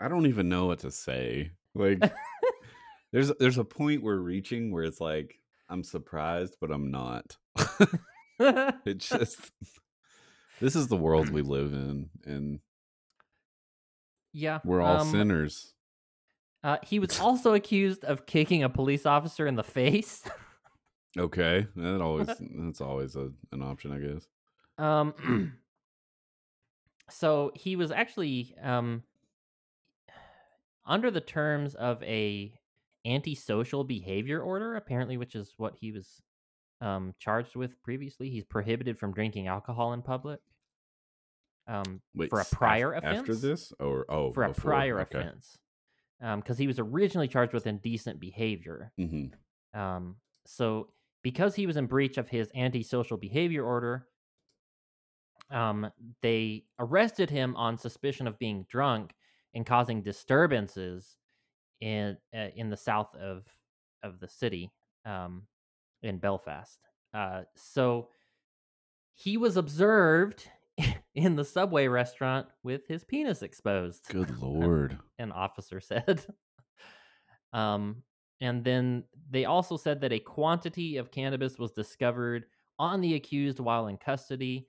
I 0.00 0.08
don't 0.08 0.26
even 0.26 0.48
know 0.48 0.66
what 0.66 0.80
to 0.80 0.90
say. 0.90 1.52
Like 1.74 2.00
there's 3.12 3.32
there's 3.40 3.58
a 3.58 3.64
point 3.64 4.02
we're 4.02 4.16
reaching 4.16 4.70
where 4.70 4.84
it's 4.84 5.00
like 5.00 5.38
I'm 5.68 5.82
surprised 5.82 6.56
but 6.60 6.70
I'm 6.70 6.90
not. 6.90 7.36
it's 8.38 9.08
just 9.08 9.50
this 10.60 10.76
is 10.76 10.88
the 10.88 10.96
world 10.96 11.30
we 11.30 11.42
live 11.42 11.72
in 11.72 12.10
and 12.24 12.60
yeah 14.32 14.58
we're 14.64 14.82
all 14.82 15.00
um, 15.00 15.10
sinners. 15.10 15.72
Uh, 16.62 16.78
he 16.82 16.98
was 16.98 17.20
also 17.20 17.54
accused 17.54 18.04
of 18.04 18.26
kicking 18.26 18.64
a 18.64 18.68
police 18.68 19.06
officer 19.06 19.46
in 19.46 19.54
the 19.54 19.62
face. 19.62 20.22
Okay. 21.16 21.66
That 21.76 22.00
always 22.00 22.26
that's 22.26 22.80
always 22.80 23.16
a, 23.16 23.30
an 23.52 23.62
option, 23.62 23.92
I 23.92 23.98
guess. 23.98 24.26
Um, 24.78 25.52
so 27.08 27.52
he 27.54 27.76
was 27.76 27.90
actually 27.90 28.54
um, 28.62 29.02
under 30.84 31.10
the 31.10 31.20
terms 31.20 31.74
of 31.74 32.02
a 32.02 32.52
antisocial 33.04 33.84
behavior 33.84 34.40
order, 34.40 34.74
apparently, 34.74 35.16
which 35.16 35.34
is 35.34 35.54
what 35.56 35.74
he 35.80 35.92
was 35.92 36.22
um, 36.80 37.14
charged 37.18 37.56
with 37.56 37.80
previously. 37.82 38.30
He's 38.30 38.44
prohibited 38.44 38.98
from 38.98 39.12
drinking 39.12 39.46
alcohol 39.46 39.92
in 39.92 40.02
public. 40.02 40.40
Um, 41.68 42.00
Wait, 42.14 42.30
for 42.30 42.38
a 42.38 42.42
af- 42.42 42.50
prior 42.50 42.94
after 42.94 43.08
offense? 43.08 43.40
this 43.40 43.72
or 43.80 44.06
oh 44.08 44.32
for 44.32 44.44
a 44.44 44.54
prior 44.54 45.00
okay. 45.00 45.18
offense, 45.18 45.58
because 46.36 46.58
he 46.58 46.66
was 46.66 46.78
originally 46.78 47.28
charged 47.28 47.52
with 47.52 47.66
indecent 47.66 48.20
behavior. 48.20 48.92
hmm 48.96 49.26
Um, 49.74 50.16
so 50.44 50.90
because 51.22 51.56
he 51.56 51.66
was 51.66 51.76
in 51.76 51.86
breach 51.86 52.18
of 52.18 52.28
his 52.28 52.48
antisocial 52.54 53.16
behavior 53.16 53.64
order, 53.64 54.06
um, 55.50 55.90
they 56.22 56.64
arrested 56.78 57.30
him 57.30 57.54
on 57.56 57.78
suspicion 57.78 58.26
of 58.26 58.38
being 58.38 58.64
drunk 58.68 59.14
and 59.54 59.64
causing 59.64 60.02
disturbances 60.02 61.16
in 61.80 62.16
uh, 62.36 62.48
in 62.56 62.70
the 62.70 62.76
south 62.76 63.14
of 63.16 63.46
of 64.02 64.20
the 64.20 64.28
city, 64.28 64.70
um, 65.04 65.42
in 66.02 66.18
Belfast. 66.18 66.78
Uh, 67.14 67.42
so 67.56 68.08
he 69.14 69.36
was 69.36 69.56
observed 69.56 70.48
in 71.14 71.36
the 71.36 71.44
subway 71.44 71.86
restaurant 71.88 72.46
with 72.62 72.86
his 72.86 73.04
penis 73.04 73.42
exposed 73.42 74.06
Good 74.08 74.38
lord. 74.42 74.98
an 75.18 75.32
officer 75.32 75.80
said. 75.80 76.24
um, 77.52 78.02
and 78.40 78.62
then 78.62 79.04
they 79.30 79.46
also 79.46 79.78
said 79.78 80.00
that 80.02 80.12
a 80.12 80.18
quantity 80.18 80.98
of 80.98 81.10
cannabis 81.10 81.58
was 81.58 81.72
discovered 81.72 82.44
on 82.78 83.00
the 83.00 83.14
accused 83.14 83.58
while 83.60 83.86
in 83.86 83.96
custody. 83.96 84.66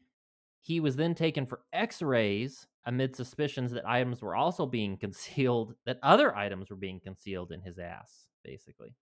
He 0.67 0.80
was 0.80 0.95
then 0.95 1.15
taken 1.15 1.45
for 1.45 1.62
x 1.71 2.01
rays 2.01 2.67
amid 2.86 3.15
suspicions 3.15 3.71
that 3.71 3.88
items 3.88 4.21
were 4.21 4.36
also 4.36 4.65
being 4.65 4.97
concealed, 4.99 5.75
that 5.86 5.99
other 6.03 6.36
items 6.36 6.69
were 6.69 6.75
being 6.75 6.99
concealed 6.99 7.51
in 7.51 7.62
his 7.62 7.80
ass, 7.80 8.27
basically. 8.43 8.95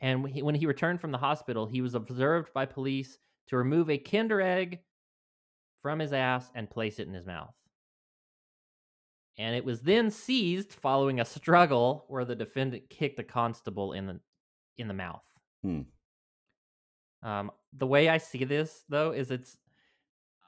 And 0.00 0.22
when 0.22 0.32
he, 0.32 0.42
when 0.42 0.54
he 0.54 0.66
returned 0.66 1.00
from 1.00 1.12
the 1.12 1.18
hospital, 1.18 1.66
he 1.66 1.80
was 1.80 1.94
observed 1.94 2.52
by 2.52 2.66
police 2.66 3.18
to 3.48 3.56
remove 3.56 3.88
a 3.88 3.98
Kinder 3.98 4.40
egg 4.40 4.80
from 5.80 5.98
his 5.98 6.12
ass 6.12 6.50
and 6.54 6.70
place 6.70 6.98
it 6.98 7.06
in 7.06 7.14
his 7.14 7.26
mouth 7.26 7.54
and 9.38 9.56
it 9.56 9.64
was 9.64 9.80
then 9.80 10.10
seized 10.10 10.72
following 10.72 11.20
a 11.20 11.24
struggle 11.24 12.04
where 12.08 12.24
the 12.24 12.34
defendant 12.34 12.88
kicked 12.90 13.18
a 13.18 13.24
constable 13.24 13.92
in 13.92 14.06
the 14.06 14.20
in 14.78 14.88
the 14.88 14.94
mouth. 14.94 15.24
Hmm. 15.62 15.82
Um, 17.22 17.50
the 17.72 17.86
way 17.86 18.08
I 18.08 18.18
see 18.18 18.44
this 18.44 18.84
though 18.88 19.12
is 19.12 19.30
it's 19.30 19.56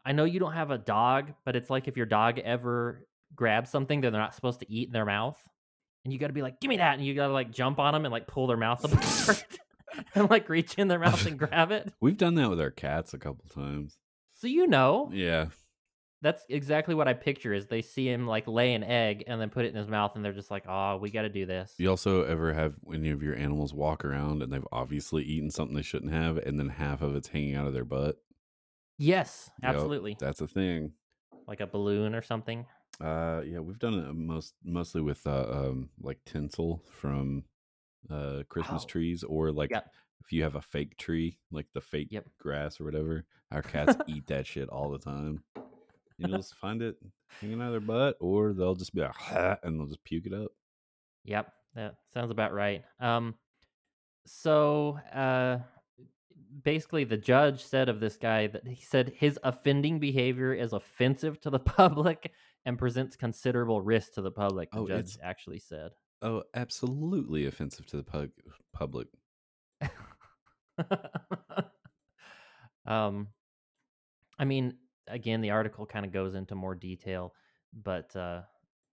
I 0.04 0.12
know 0.12 0.24
you 0.24 0.38
don't 0.40 0.52
have 0.52 0.70
a 0.70 0.78
dog, 0.78 1.32
but 1.44 1.56
it's 1.56 1.70
like 1.70 1.88
if 1.88 1.96
your 1.96 2.06
dog 2.06 2.38
ever 2.38 3.06
grabs 3.34 3.70
something 3.70 4.02
that 4.02 4.10
they're 4.10 4.20
not 4.20 4.34
supposed 4.34 4.60
to 4.60 4.70
eat 4.72 4.88
in 4.88 4.92
their 4.92 5.04
mouth, 5.06 5.38
and 6.04 6.12
you 6.12 6.18
got 6.18 6.26
to 6.28 6.32
be 6.34 6.42
like, 6.42 6.60
"Give 6.60 6.68
me 6.68 6.76
that!" 6.76 6.98
and 6.98 7.06
you 7.06 7.14
got 7.14 7.28
to 7.28 7.32
like 7.32 7.50
jump 7.50 7.78
on 7.78 7.94
them 7.94 8.04
and 8.04 8.12
like 8.12 8.26
pull 8.26 8.46
their 8.46 8.56
mouth 8.58 8.84
apart 8.92 9.44
and 10.14 10.28
like 10.30 10.48
reach 10.48 10.74
in 10.74 10.88
their 10.88 10.98
mouth 10.98 11.24
and 11.26 11.38
grab 11.38 11.70
it. 11.70 11.92
We've 12.00 12.16
done 12.16 12.34
that 12.34 12.50
with 12.50 12.60
our 12.60 12.70
cats 12.70 13.14
a 13.14 13.18
couple 13.18 13.44
times. 13.48 13.96
So 14.34 14.46
you 14.46 14.66
know, 14.66 15.10
Yeah. 15.12 15.46
that's 16.20 16.42
exactly 16.50 16.94
what 16.94 17.08
I 17.08 17.14
picture. 17.14 17.54
Is 17.54 17.66
they 17.68 17.80
see 17.80 18.06
him 18.10 18.26
like 18.26 18.46
lay 18.46 18.74
an 18.74 18.84
egg 18.84 19.24
and 19.26 19.40
then 19.40 19.48
put 19.48 19.64
it 19.64 19.68
in 19.68 19.76
his 19.76 19.88
mouth, 19.88 20.12
and 20.16 20.24
they're 20.24 20.32
just 20.34 20.50
like, 20.50 20.64
"Oh, 20.68 20.98
we 20.98 21.10
got 21.10 21.22
to 21.22 21.28
do 21.30 21.46
this." 21.46 21.72
You 21.78 21.88
also 21.88 22.24
ever 22.24 22.52
have 22.52 22.74
any 22.92 23.08
of 23.10 23.22
your 23.22 23.36
animals 23.36 23.72
walk 23.72 24.04
around 24.04 24.42
and 24.42 24.52
they've 24.52 24.66
obviously 24.70 25.22
eaten 25.22 25.50
something 25.50 25.74
they 25.76 25.82
shouldn't 25.82 26.12
have, 26.12 26.36
and 26.36 26.58
then 26.58 26.68
half 26.68 27.00
of 27.00 27.16
it's 27.16 27.28
hanging 27.28 27.54
out 27.54 27.66
of 27.66 27.72
their 27.72 27.84
butt? 27.86 28.16
Yes, 28.98 29.50
Yep, 29.62 29.74
absolutely. 29.74 30.16
that's 30.20 30.40
a 30.40 30.46
thing. 30.46 30.92
Like 31.46 31.60
a 31.60 31.66
balloon 31.66 32.14
or 32.14 32.22
something. 32.22 32.66
Uh, 33.00 33.42
yeah, 33.44 33.58
we've 33.58 33.78
done 33.78 33.94
it 33.94 34.12
most 34.14 34.54
mostly 34.64 35.02
with 35.02 35.26
uh, 35.26 35.46
um 35.50 35.90
like 36.00 36.18
tinsel 36.24 36.82
from 36.92 37.44
uh 38.10 38.42
Christmas 38.48 38.84
Oh. 38.84 38.86
trees, 38.86 39.24
or 39.24 39.50
like 39.52 39.70
Yep. 39.70 39.90
if 40.20 40.32
you 40.32 40.42
have 40.42 40.54
a 40.54 40.62
fake 40.62 40.96
tree, 40.96 41.38
like 41.50 41.66
the 41.74 41.80
fake 41.80 42.08
Yep. 42.10 42.26
grass 42.38 42.80
or 42.80 42.84
whatever. 42.84 43.24
Our 43.50 43.62
cats 43.62 43.96
eat 44.08 44.26
that 44.28 44.46
shit 44.46 44.68
all 44.68 44.90
the 44.90 44.98
time. 44.98 45.42
You'll 46.18 46.38
just 46.38 46.54
find 46.54 46.80
it 46.82 46.96
hanging 47.40 47.60
out 47.60 47.66
of 47.66 47.72
their 47.72 47.80
butt, 47.80 48.16
or 48.20 48.52
they'll 48.52 48.76
just 48.76 48.94
be 48.94 49.00
like, 49.02 49.14
and 49.64 49.78
they'll 49.78 49.86
just 49.88 50.04
puke 50.04 50.26
it 50.26 50.32
up. 50.32 50.52
Yep, 51.24 51.52
that 51.74 51.96
sounds 52.12 52.30
about 52.30 52.52
right. 52.52 52.84
Um, 53.00 53.34
so 54.26 54.98
uh, 55.12 55.58
basically, 56.62 57.04
the 57.04 57.16
judge 57.16 57.64
said 57.64 57.88
of 57.88 58.00
this 58.00 58.16
guy 58.16 58.46
that 58.48 58.66
he 58.66 58.82
said 58.84 59.12
his 59.16 59.38
offending 59.42 59.98
behavior 59.98 60.52
is 60.52 60.72
offensive 60.72 61.40
to 61.42 61.50
the 61.50 61.58
public 61.78 62.32
and 62.64 62.78
presents 62.78 63.16
considerable 63.16 63.80
risk 63.82 64.14
to 64.14 64.22
the 64.22 64.30
public. 64.30 64.70
The 64.72 64.78
Oh, 64.78 64.86
judge 64.88 64.98
it's- 65.00 65.18
actually 65.22 65.58
said. 65.58 65.92
Oh, 66.22 66.42
absolutely 66.54 67.44
offensive 67.46 67.84
to 67.86 67.96
the 67.98 68.02
pub- 68.02 68.30
public. 68.72 69.08
um, 72.86 73.28
I 74.38 74.44
mean, 74.44 74.74
again, 75.08 75.40
the 75.42 75.50
article 75.50 75.86
kind 75.86 76.04
of 76.06 76.12
goes 76.12 76.34
into 76.34 76.54
more 76.54 76.74
detail, 76.74 77.34
but 77.72 78.14
uh, 78.16 78.42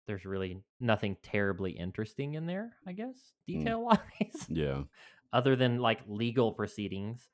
there's 0.07 0.25
really 0.25 0.57
nothing 0.79 1.15
terribly 1.23 1.71
interesting 1.71 2.33
in 2.35 2.45
there. 2.45 2.73
I 2.85 2.91
guess 2.93 3.15
detail 3.47 3.83
wise. 3.83 3.99
Yeah. 4.49 4.83
other 5.33 5.55
than 5.55 5.79
like 5.79 5.99
legal 6.07 6.51
proceedings 6.51 7.29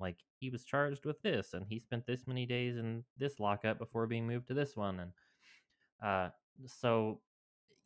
like 0.00 0.16
he 0.38 0.50
was 0.50 0.64
charged 0.64 1.04
with 1.04 1.20
this 1.22 1.54
and 1.54 1.66
he 1.68 1.78
spent 1.78 2.06
this 2.06 2.26
many 2.26 2.46
days 2.46 2.76
in 2.76 3.04
this 3.16 3.38
lockup 3.40 3.78
before 3.78 4.06
being 4.06 4.26
moved 4.26 4.46
to 4.48 4.54
this 4.54 4.76
one 4.76 5.00
and 5.00 5.12
uh 6.02 6.30
so 6.66 7.20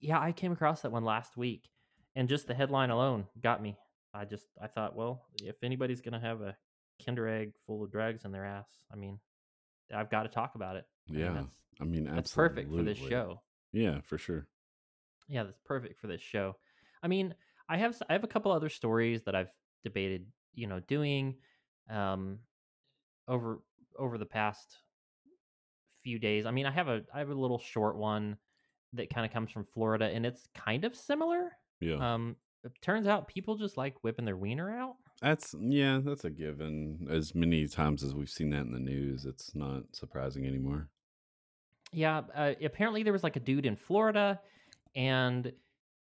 yeah 0.01 0.20
i 0.20 0.33
came 0.33 0.53
across 0.53 0.83
that 0.83 0.92
one 0.92 1.05
last 1.05 1.37
week 1.37 1.68
and 2.14 2.29
just 2.29 2.46
the 2.46 2.55
headline 2.55 2.90
alone 2.90 3.27
got 3.40 3.62
me 3.62 3.77
i 4.12 4.25
just 4.25 4.46
i 4.61 4.66
thought 4.66 4.94
well 4.94 5.25
if 5.42 5.57
anybody's 5.62 6.01
gonna 6.01 6.20
have 6.20 6.40
a 6.42 6.57
kinder 7.05 7.27
egg 7.29 7.53
full 7.66 7.83
of 7.83 7.90
drugs 7.90 8.25
in 8.25 8.33
their 8.33 8.44
ass 8.44 8.68
i 8.92 8.96
mean 8.96 9.18
i've 9.94 10.11
got 10.11 10.22
to 10.25 10.29
talk 10.29 10.55
about 10.55 10.77
it 10.77 10.85
I 11.09 11.12
mean, 11.12 11.20
Yeah. 11.22 11.33
that's, 11.33 11.57
I 11.81 11.85
mean, 11.85 12.05
that's 12.05 12.33
perfect 12.33 12.72
for 12.72 12.83
this 12.83 12.98
show 12.98 13.40
Yeah, 13.72 14.01
for 14.03 14.18
sure. 14.18 14.46
yeah, 15.29 15.42
that's 15.44 15.59
perfect 15.64 15.98
for 15.98 16.07
this 16.07 16.20
show. 16.20 16.57
I 17.03 17.09
mean, 17.09 17.35
I 17.68 17.77
have 17.79 18.01
i 18.09 18.12
have 18.12 18.22
a 18.22 18.29
couple 18.29 18.53
other 18.53 18.68
stories 18.68 19.25
that 19.25 19.35
I've 19.35 19.51
debated, 19.83 20.27
you 20.55 20.66
know, 20.68 20.79
doing 20.81 21.37
um 21.90 22.38
over 23.29 23.61
over 23.99 24.18
the 24.18 24.27
past 24.27 24.79
few 26.03 26.18
days. 26.18 26.47
I 26.47 26.51
mean, 26.51 26.66
I 26.66 26.71
have 26.71 26.88
a 26.88 27.03
I 27.14 27.18
have 27.18 27.31
a 27.31 27.35
little 27.35 27.59
short 27.59 27.97
one 27.97 28.37
that 28.95 29.12
kind 29.12 29.25
of 29.25 29.33
comes 29.33 29.51
from 29.51 29.64
Florida 29.64 30.07
and 30.07 30.27
it's 30.27 30.49
kind 30.55 30.85
of 30.85 30.95
similar. 30.95 31.53
Yeah. 31.81 32.14
Um 32.14 32.37
it 32.64 32.73
turns 32.81 33.07
out 33.07 33.27
people 33.27 33.57
just 33.57 33.77
like 33.77 33.95
whipping 34.03 34.25
their 34.25 34.37
wiener 34.37 34.71
out. 34.71 34.97
That's 35.21 35.55
yeah, 35.61 36.01
that's 36.03 36.25
a 36.25 36.31
given. 36.31 37.07
As 37.11 37.35
many 37.35 37.66
times 37.68 38.03
as 38.03 38.14
we've 38.14 38.31
seen 38.31 38.51
that 38.51 38.62
in 38.62 38.73
the 38.73 38.79
news, 38.79 39.25
it's 39.25 39.55
not 39.55 39.85
surprising 39.92 40.47
anymore. 40.47 40.88
Yeah, 41.92 42.23
uh, 42.35 42.55
apparently 42.64 43.03
there 43.03 43.12
was 43.12 43.23
like 43.23 43.37
a 43.37 43.40
dude 43.40 43.66
in 43.66 43.77
Florida, 43.77 44.40
and 44.97 45.53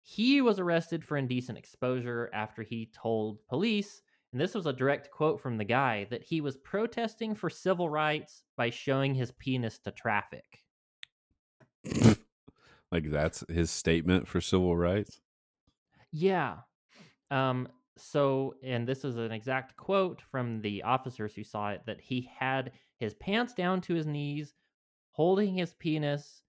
he 0.03 0.41
was 0.41 0.59
arrested 0.59 1.05
for 1.05 1.17
indecent 1.17 1.59
exposure 1.59 2.31
after 2.33 2.63
he 2.63 2.91
told 2.95 3.45
police, 3.49 4.03
and 4.33 4.41
this 4.41 4.55
was 4.55 4.67
a 4.67 4.73
direct 4.73 5.11
quote 5.11 5.41
from 5.41 5.57
the 5.59 5.65
guy, 5.65 6.07
that 6.11 6.23
he 6.23 6.41
was 6.41 6.57
protesting 6.59 7.35
for 7.35 7.51
civil 7.51 7.91
rights 7.91 8.45
by 8.57 8.71
showing 8.71 9.15
his 9.15 9.33
penis 9.33 9.79
to 9.81 9.91
traffic. 9.91 10.61
like 12.93 13.11
that's 13.11 13.45
his 13.49 13.71
statement 13.71 14.29
for 14.29 14.41
civil 14.41 14.77
rights. 14.77 15.21
Yeah. 16.13 16.59
Um. 17.31 17.69
So, 17.97 18.55
and 18.63 18.87
this 18.87 19.05
is 19.05 19.17
an 19.17 19.31
exact 19.31 19.77
quote 19.77 20.23
from 20.23 20.63
the 20.63 20.85
officers 20.85 21.35
who 21.35 21.45
saw 21.45 21.71
it 21.71 21.83
that 21.87 22.01
he 22.01 22.31
had 22.39 22.73
his 22.99 23.15
pants 23.15 23.53
down 23.53 23.83
to 23.83 23.95
his 23.95 24.07
knees, 24.07 24.55
holding 25.11 25.55
his 25.55 25.75
penis 25.75 26.43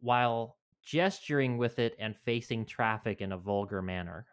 while 0.00 0.56
gesturing 0.82 1.56
with 1.58 1.78
it 1.78 1.94
and 1.98 2.16
facing 2.16 2.64
traffic 2.64 3.20
in 3.20 3.32
a 3.32 3.38
vulgar 3.38 3.82
manner. 3.82 4.26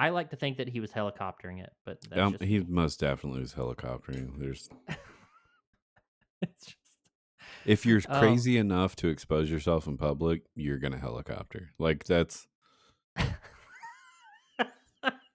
I 0.00 0.10
like 0.10 0.30
to 0.30 0.36
think 0.36 0.58
that 0.58 0.68
he 0.68 0.78
was 0.78 0.92
helicoptering 0.92 1.60
it, 1.60 1.72
but 1.84 1.98
that's 2.08 2.20
Um, 2.20 2.32
just 2.34 2.44
he 2.44 2.60
most 2.60 3.00
definitely 3.00 3.40
was 3.40 3.52
helicoptering. 3.54 4.38
There's 4.38 4.68
it's 6.42 6.66
just 6.66 6.76
if 7.64 7.84
you're 7.84 8.00
Oh. 8.08 8.18
crazy 8.20 8.56
enough 8.58 8.94
to 8.96 9.08
expose 9.08 9.50
yourself 9.50 9.88
in 9.88 9.96
public, 9.98 10.42
you're 10.54 10.78
gonna 10.78 10.98
helicopter. 10.98 11.70
Like 11.78 12.04
that's 12.04 12.46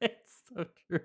it's 0.02 0.42
so 0.56 0.66
true. 0.88 1.00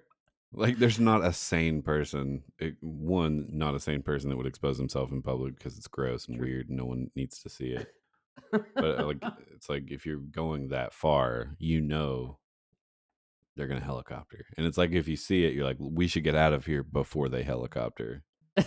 like 0.52 0.78
there's 0.78 1.00
not 1.00 1.24
a 1.24 1.32
sane 1.32 1.82
person. 1.82 2.44
It, 2.58 2.76
one, 2.80 3.48
not 3.52 3.74
a 3.74 3.80
sane 3.80 4.02
person 4.02 4.30
that 4.30 4.36
would 4.36 4.46
expose 4.46 4.78
himself 4.78 5.10
in 5.10 5.20
public 5.22 5.56
because 5.56 5.76
it's 5.76 5.88
gross 5.88 6.28
and 6.28 6.40
weird. 6.40 6.68
And 6.68 6.78
no 6.78 6.84
one 6.84 7.10
needs 7.16 7.40
to 7.42 7.48
see 7.50 7.70
it. 7.72 7.88
But 8.52 9.00
uh, 9.00 9.06
like 9.06 9.22
it's 9.54 9.68
like 9.68 9.90
if 9.90 10.06
you're 10.06 10.18
going 10.18 10.68
that 10.68 10.94
far, 10.94 11.56
you 11.58 11.80
know 11.80 12.38
they're 13.58 13.66
gonna 13.66 13.80
helicopter. 13.80 14.46
And 14.56 14.64
it's 14.66 14.78
like 14.78 14.92
if 14.92 15.06
you 15.08 15.16
see 15.16 15.44
it, 15.44 15.52
you're 15.52 15.66
like, 15.66 15.76
we 15.78 16.06
should 16.06 16.24
get 16.24 16.34
out 16.34 16.54
of 16.54 16.64
here 16.64 16.82
before 16.82 17.28
they 17.28 17.42
helicopter. 17.42 18.22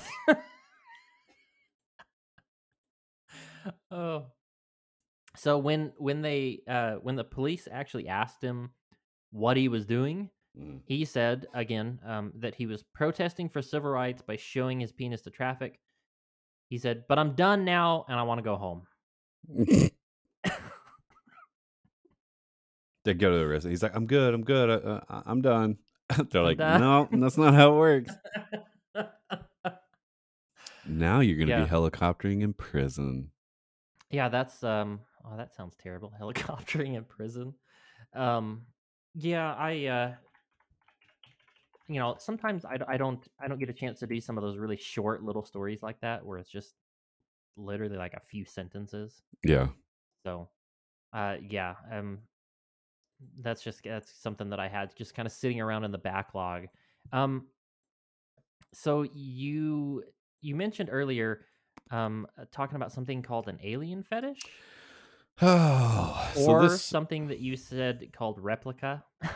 oh. 3.90 4.28
So 5.38 5.58
when 5.58 5.94
when 5.98 6.22
they 6.22 6.60
uh 6.68 6.96
when 6.96 7.16
the 7.16 7.24
police 7.24 7.68
actually 7.72 8.08
asked 8.08 8.44
him 8.44 8.72
what 9.32 9.58
he 9.58 9.68
was 9.70 9.86
doing, 9.88 10.30
Mm. 10.60 10.82
he 10.86 11.06
said 11.06 11.48
again 11.54 12.00
um, 12.06 12.34
that 12.36 12.56
he 12.56 12.66
was 12.66 12.84
protesting 12.84 13.48
for 13.48 13.62
civil 13.62 13.90
rights 13.90 14.22
by 14.22 14.36
showing 14.36 14.82
his 14.82 14.92
penis 14.92 15.22
to 15.22 15.30
traffic. 15.30 15.80
He 16.68 16.78
said, 16.78 17.06
"But 17.08 17.20
I'm 17.20 17.36
done 17.36 17.64
now, 17.64 18.04
and 18.10 18.20
I 18.20 18.24
want 18.24 18.40
to 18.40 18.44
go 18.44 18.58
home." 18.58 18.86
they 23.06 23.14
go 23.14 23.32
to 23.32 23.38
the 23.38 23.48
rest. 23.48 23.68
He's 23.68 23.82
like, 23.84 23.96
I'm 23.96 24.06
good. 24.06 24.34
I'm 24.34 24.44
good. 24.44 24.70
Uh, 24.70 25.02
uh, 25.10 25.22
I'm 25.26 25.42
done. 25.42 25.78
They're 26.30 26.42
I'm 26.42 26.46
like, 26.48 26.58
done. 26.58 26.82
no, 26.82 27.08
that's 27.12 27.38
not 27.38 27.54
how 27.54 27.74
it 27.74 27.78
works. 27.78 28.14
Now 30.86 31.20
you're 31.20 31.38
gonna 31.38 31.50
Yeah. 31.52 31.64
be 31.64 31.70
helicoptering 31.70 32.42
in 32.42 32.54
prison. 32.54 33.32
yeah, 34.10 34.30
that's 34.30 34.64
um. 34.64 35.02
Oh, 35.24 35.38
that 35.38 35.54
sounds 35.54 35.76
terrible. 35.78 36.12
Helicoptering 36.20 36.96
in 36.96 37.04
prison. 37.06 37.54
Um. 38.14 38.64
Yeah, 39.14 39.54
I. 39.54 39.86
uh 39.86 40.14
You 41.88 42.00
know, 42.00 42.16
sometimes 42.20 42.66
I, 42.66 42.78
I 42.88 42.98
don't 42.98 43.26
I 43.40 43.48
don't 43.48 43.60
get 43.60 43.70
a 43.70 43.74
chance 43.74 44.00
to 44.00 44.08
do 44.08 44.20
some 44.20 44.38
of 44.38 44.44
those 44.44 44.58
really 44.58 44.78
short 44.78 45.24
little 45.24 45.46
stories 45.46 45.84
like 45.84 46.00
that 46.02 46.26
where 46.26 46.40
it's 46.40 46.50
just 46.50 46.74
literally 47.58 47.98
like 47.98 48.14
a 48.16 48.20
few 48.22 48.44
sentences. 48.46 49.22
Yeah. 49.44 49.68
So, 50.26 50.50
uh, 51.14 51.36
yeah, 51.48 51.76
um, 51.92 52.20
that's 53.40 53.62
just 53.64 53.84
that's 53.84 54.12
something 54.22 54.50
that 54.50 54.60
I 54.60 54.68
had 54.68 54.96
just 54.96 55.14
kind 55.16 55.26
of 55.26 55.32
sitting 55.32 55.62
around 55.62 55.84
in 55.84 55.92
the 55.92 55.98
backlog. 55.98 56.68
Um, 57.12 57.48
so 58.74 59.04
you 59.14 60.04
you 60.42 60.56
mentioned 60.56 60.90
earlier, 60.92 61.46
um, 61.92 62.28
uh, 62.38 62.46
talking 62.52 62.76
about 62.76 62.92
something 62.92 63.22
called 63.22 63.48
an 63.48 63.60
alien 63.64 64.04
fetish, 64.04 64.40
Oh, 65.42 66.32
so 66.36 66.46
or 66.46 66.62
this, 66.70 66.84
something 66.84 67.28
that 67.28 67.40
you 67.40 67.56
said 67.56 68.12
called 68.14 68.42
Replika. 68.42 69.04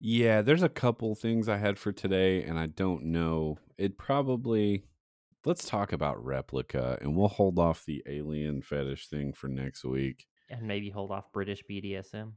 yeah, 0.00 0.42
there's 0.42 0.62
a 0.62 0.68
couple 0.68 1.14
things 1.14 1.48
I 1.48 1.56
had 1.56 1.78
for 1.78 1.92
today, 1.92 2.42
and 2.42 2.58
I 2.58 2.66
don't 2.66 3.04
know. 3.06 3.58
It 3.76 3.98
probably. 3.98 4.84
Let's 5.44 5.66
talk 5.66 5.92
about 5.92 6.22
Replika, 6.22 7.00
and 7.00 7.16
we'll 7.16 7.28
hold 7.28 7.58
off 7.58 7.84
the 7.86 8.02
alien 8.06 8.60
fetish 8.60 9.08
thing 9.08 9.32
for 9.32 9.48
next 9.48 9.84
week. 9.84 10.26
and 10.50 10.62
maybe 10.66 10.90
hold 10.90 11.10
off 11.12 11.32
British 11.32 11.62
BDSM. 11.70 12.32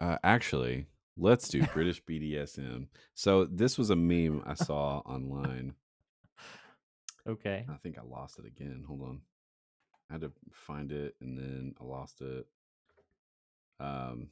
Uh, 0.00 0.16
actually, 0.24 0.86
let's 1.18 1.48
do 1.48 1.66
British 1.66 2.02
BDSM. 2.02 2.86
So 3.14 3.44
this 3.44 3.76
was 3.76 3.90
a 3.90 3.96
meme 3.96 4.42
I 4.46 4.54
saw 4.54 4.98
online. 5.00 5.74
Okay. 7.28 7.66
I 7.68 7.76
think 7.76 7.98
I 7.98 8.02
lost 8.02 8.38
it 8.38 8.46
again. 8.46 8.82
Hold 8.88 9.02
on. 9.02 9.20
I 10.08 10.14
had 10.14 10.22
to 10.22 10.32
find 10.52 10.90
it 10.90 11.14
and 11.20 11.36
then 11.36 11.74
I 11.78 11.84
lost 11.84 12.22
it. 12.22 12.46
Um 13.78 14.28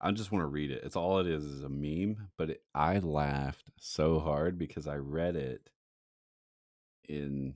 I 0.00 0.10
just 0.10 0.32
want 0.32 0.42
to 0.42 0.48
read 0.48 0.72
it. 0.72 0.82
It's 0.84 0.96
all 0.96 1.20
it 1.20 1.28
is 1.28 1.44
is 1.44 1.62
a 1.62 1.68
meme, 1.68 2.28
but 2.36 2.50
it, 2.50 2.62
I 2.74 2.98
laughed 2.98 3.70
so 3.78 4.18
hard 4.18 4.58
because 4.58 4.88
I 4.88 4.96
read 4.96 5.36
it 5.36 5.70
in 7.08 7.54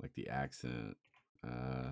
like 0.00 0.14
the 0.14 0.28
accent. 0.28 0.96
Uh 1.46 1.90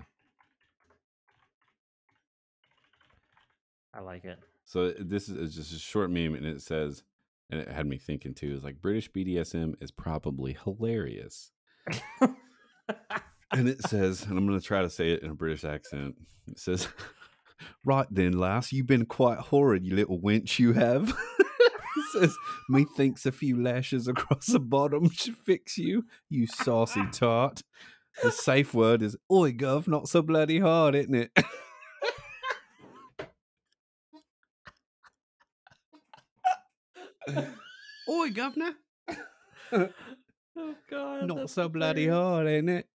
I 3.93 4.01
like 4.01 4.25
it. 4.25 4.39
so 4.65 4.91
this 4.91 5.29
is 5.29 5.55
just 5.55 5.73
a 5.73 5.79
short 5.79 6.09
meme 6.09 6.33
and 6.33 6.45
it 6.45 6.61
says 6.61 7.03
and 7.49 7.61
it 7.61 7.67
had 7.69 7.85
me 7.85 7.97
thinking 7.97 8.33
too 8.33 8.53
is 8.55 8.63
like 8.63 8.81
British 8.81 9.11
BDSM 9.11 9.75
is 9.81 9.91
probably 9.91 10.57
hilarious. 10.63 11.51
and 13.51 13.69
it 13.69 13.81
says, 13.87 14.23
and 14.23 14.37
I'm 14.37 14.47
going 14.47 14.59
to 14.59 14.65
try 14.65 14.81
to 14.81 14.89
say 14.89 15.11
it 15.11 15.21
in 15.21 15.29
a 15.29 15.35
British 15.35 15.63
accent. 15.63 16.15
It 16.47 16.59
says, 16.59 16.87
"Right 17.85 18.07
then, 18.09 18.33
lass, 18.33 18.73
you've 18.73 18.87
been 18.87 19.05
quite 19.05 19.37
horrid, 19.37 19.85
you 19.85 19.95
little 19.95 20.19
wench. 20.19 20.59
You 20.59 20.73
have." 20.73 21.09
it 21.39 22.05
says, 22.11 22.35
"Methinks 22.69 23.25
a 23.25 23.31
few 23.31 23.61
lashes 23.61 24.07
across 24.07 24.47
the 24.47 24.59
bottom 24.59 25.09
should 25.09 25.37
fix 25.37 25.77
you, 25.77 26.05
you 26.29 26.47
saucy 26.47 27.03
tart." 27.11 27.61
The 28.23 28.31
safe 28.31 28.73
word 28.73 29.01
is 29.01 29.15
"Oi, 29.31 29.53
gov." 29.53 29.87
Not 29.87 30.07
so 30.07 30.21
bloody 30.21 30.59
hard, 30.59 30.95
isn't 30.95 31.15
it? 31.15 31.31
Oi, 38.09 38.29
governor. 38.31 38.73
oh 39.71 40.75
God. 40.89 41.27
Not 41.27 41.49
so 41.49 41.69
bloody 41.69 42.07
hard, 42.07 42.47
ain't 42.47 42.69
it? 42.69 42.87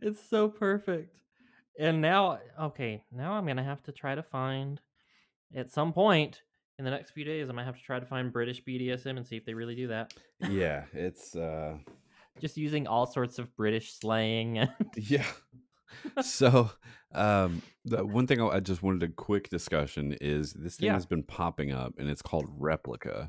it's 0.00 0.20
so 0.28 0.48
perfect. 0.48 1.16
And 1.78 2.00
now, 2.00 2.38
okay, 2.60 3.02
now 3.10 3.32
I'm 3.32 3.46
gonna 3.46 3.62
have 3.64 3.82
to 3.84 3.92
try 3.92 4.14
to 4.14 4.22
find 4.22 4.80
at 5.54 5.70
some 5.70 5.92
point 5.92 6.42
in 6.78 6.84
the 6.84 6.90
next 6.90 7.12
few 7.12 7.24
days. 7.24 7.48
I'm 7.48 7.56
gonna 7.56 7.64
have 7.66 7.76
to 7.78 7.82
try 7.82 7.98
to 7.98 8.06
find 8.06 8.32
British 8.32 8.62
BDSM 8.64 9.16
and 9.16 9.26
see 9.26 9.36
if 9.36 9.44
they 9.44 9.54
really 9.54 9.74
do 9.74 9.88
that. 9.88 10.12
Yeah, 10.48 10.84
it's 10.92 11.34
uh 11.34 11.78
Just 12.40 12.56
using 12.56 12.86
all 12.86 13.06
sorts 13.06 13.38
of 13.38 13.54
British 13.56 13.94
slang. 13.94 14.58
and- 14.58 14.70
yeah. 14.96 15.26
so 16.22 16.70
um 17.14 17.62
the 17.84 18.04
one 18.04 18.26
thing 18.26 18.40
I, 18.40 18.60
just 18.60 18.82
wanted 18.82 19.02
a 19.02 19.08
quick 19.12 19.48
discussion 19.50 20.16
is 20.20 20.52
this 20.52 20.76
thing 20.76 20.86
Yeah. 20.88 20.94
has 20.94 21.06
been 21.06 21.22
popping 21.22 21.72
up 21.72 21.94
and 21.98 22.08
it's 22.08 22.22
called 22.22 22.46
Replika 22.58 23.28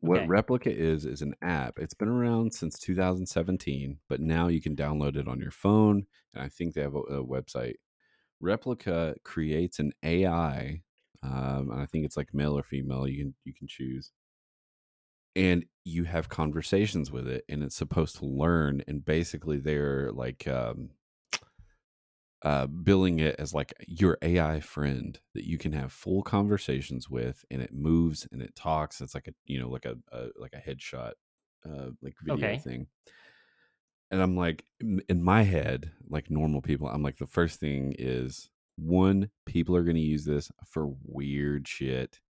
what 0.00 0.18
Okay. 0.20 0.26
Replika 0.26 0.66
is 0.74 1.04
is 1.06 1.22
an 1.22 1.34
app 1.42 1.78
it's 1.78 1.94
been 1.94 2.08
around 2.08 2.52
since 2.52 2.78
2017 2.78 3.98
but 4.08 4.20
now 4.20 4.48
you 4.48 4.60
can 4.60 4.74
download 4.76 5.16
it 5.16 5.28
on 5.28 5.38
your 5.40 5.52
phone 5.52 6.06
and 6.34 6.42
i 6.42 6.48
think 6.48 6.74
they 6.74 6.82
have 6.82 6.94
a, 6.94 6.98
a 6.98 7.24
website 7.24 7.74
Replika 8.42 9.14
creates 9.24 9.78
an 9.78 9.92
ai 10.02 10.82
um, 11.22 11.70
and 11.70 11.80
i 11.80 11.86
think 11.86 12.04
it's 12.04 12.16
like 12.16 12.34
male 12.34 12.58
or 12.58 12.64
female 12.64 13.06
you 13.06 13.22
can 13.22 13.34
you 13.44 13.54
can 13.54 13.68
choose 13.68 14.10
and 15.34 15.64
you 15.84 16.04
have 16.04 16.28
conversations 16.28 17.10
with 17.10 17.26
it 17.26 17.44
and 17.48 17.62
it's 17.62 17.76
supposed 17.76 18.16
to 18.16 18.26
learn 18.26 18.82
and 18.86 19.04
basically 19.04 19.58
they're 19.58 20.10
like 20.12 20.46
um 20.46 20.90
uh 22.42 22.66
billing 22.66 23.20
it 23.20 23.36
as 23.38 23.54
like 23.54 23.72
your 23.86 24.18
AI 24.22 24.60
friend 24.60 25.20
that 25.34 25.46
you 25.46 25.58
can 25.58 25.72
have 25.72 25.92
full 25.92 26.22
conversations 26.22 27.08
with 27.08 27.44
and 27.50 27.62
it 27.62 27.72
moves 27.72 28.26
and 28.32 28.42
it 28.42 28.54
talks 28.54 29.00
it's 29.00 29.14
like 29.14 29.28
a 29.28 29.34
you 29.44 29.60
know 29.60 29.68
like 29.68 29.84
a, 29.84 29.96
a 30.12 30.28
like 30.36 30.52
a 30.54 30.58
headshot 30.60 31.12
uh 31.64 31.90
like 32.02 32.16
video 32.20 32.56
Okay. 32.56 32.58
thing 32.58 32.88
and 34.10 34.20
I'm 34.20 34.36
like 34.36 34.64
in 34.80 35.02
in 35.08 35.22
my 35.22 35.42
head 35.42 35.92
like 36.08 36.30
normal 36.30 36.60
people 36.62 36.88
I'm 36.88 37.02
like 37.02 37.18
the 37.18 37.26
first 37.26 37.60
thing 37.60 37.94
is 37.98 38.50
one 38.76 39.30
people 39.46 39.76
are 39.76 39.82
going 39.84 39.96
to 39.96 40.02
use 40.02 40.24
this 40.24 40.50
for 40.66 40.94
weird 41.04 41.68
shit 41.68 42.20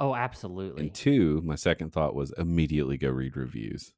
Oh, 0.00 0.14
absolutely. 0.14 0.78
and 0.78 0.94
two, 0.94 1.40
my 1.42 1.54
second 1.54 1.90
thought 1.92 2.14
was 2.14 2.32
immediately 2.36 2.96
go 2.98 3.10
read 3.10 3.36
reviews 3.36 3.92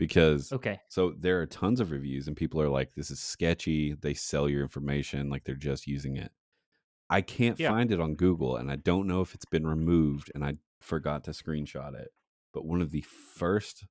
because 0.00 0.50
Okay. 0.52 0.80
so 0.88 1.12
there 1.16 1.40
are 1.40 1.46
tons 1.46 1.78
of 1.78 1.92
reviews 1.92 2.26
and 2.26 2.36
people 2.36 2.60
are 2.60 2.68
like, 2.68 2.94
this 2.94 3.10
is 3.12 3.20
sketchy. 3.20 3.94
They 3.94 4.14
sell 4.14 4.48
your 4.48 4.62
information 4.62 5.30
like 5.30 5.44
they're 5.44 5.54
just 5.54 5.86
using 5.86 6.16
it. 6.16 6.32
I 7.10 7.20
can't 7.22 7.58
Yeah. 7.58 7.68
find 7.68 7.92
it 7.92 8.00
on 8.00 8.14
Google 8.16 8.56
and 8.56 8.70
I 8.70 8.76
don't 8.76 9.06
know 9.06 9.20
if 9.20 9.34
it's 9.34 9.44
been 9.44 9.66
removed 9.66 10.32
and 10.34 10.44
I 10.44 10.56
forgot 10.80 11.24
to 11.24 11.32
screenshot 11.32 11.94
it. 11.94 12.08
But 12.52 12.64
one 12.64 12.80
of 12.82 12.90
the 12.90 13.02
first 13.02 13.84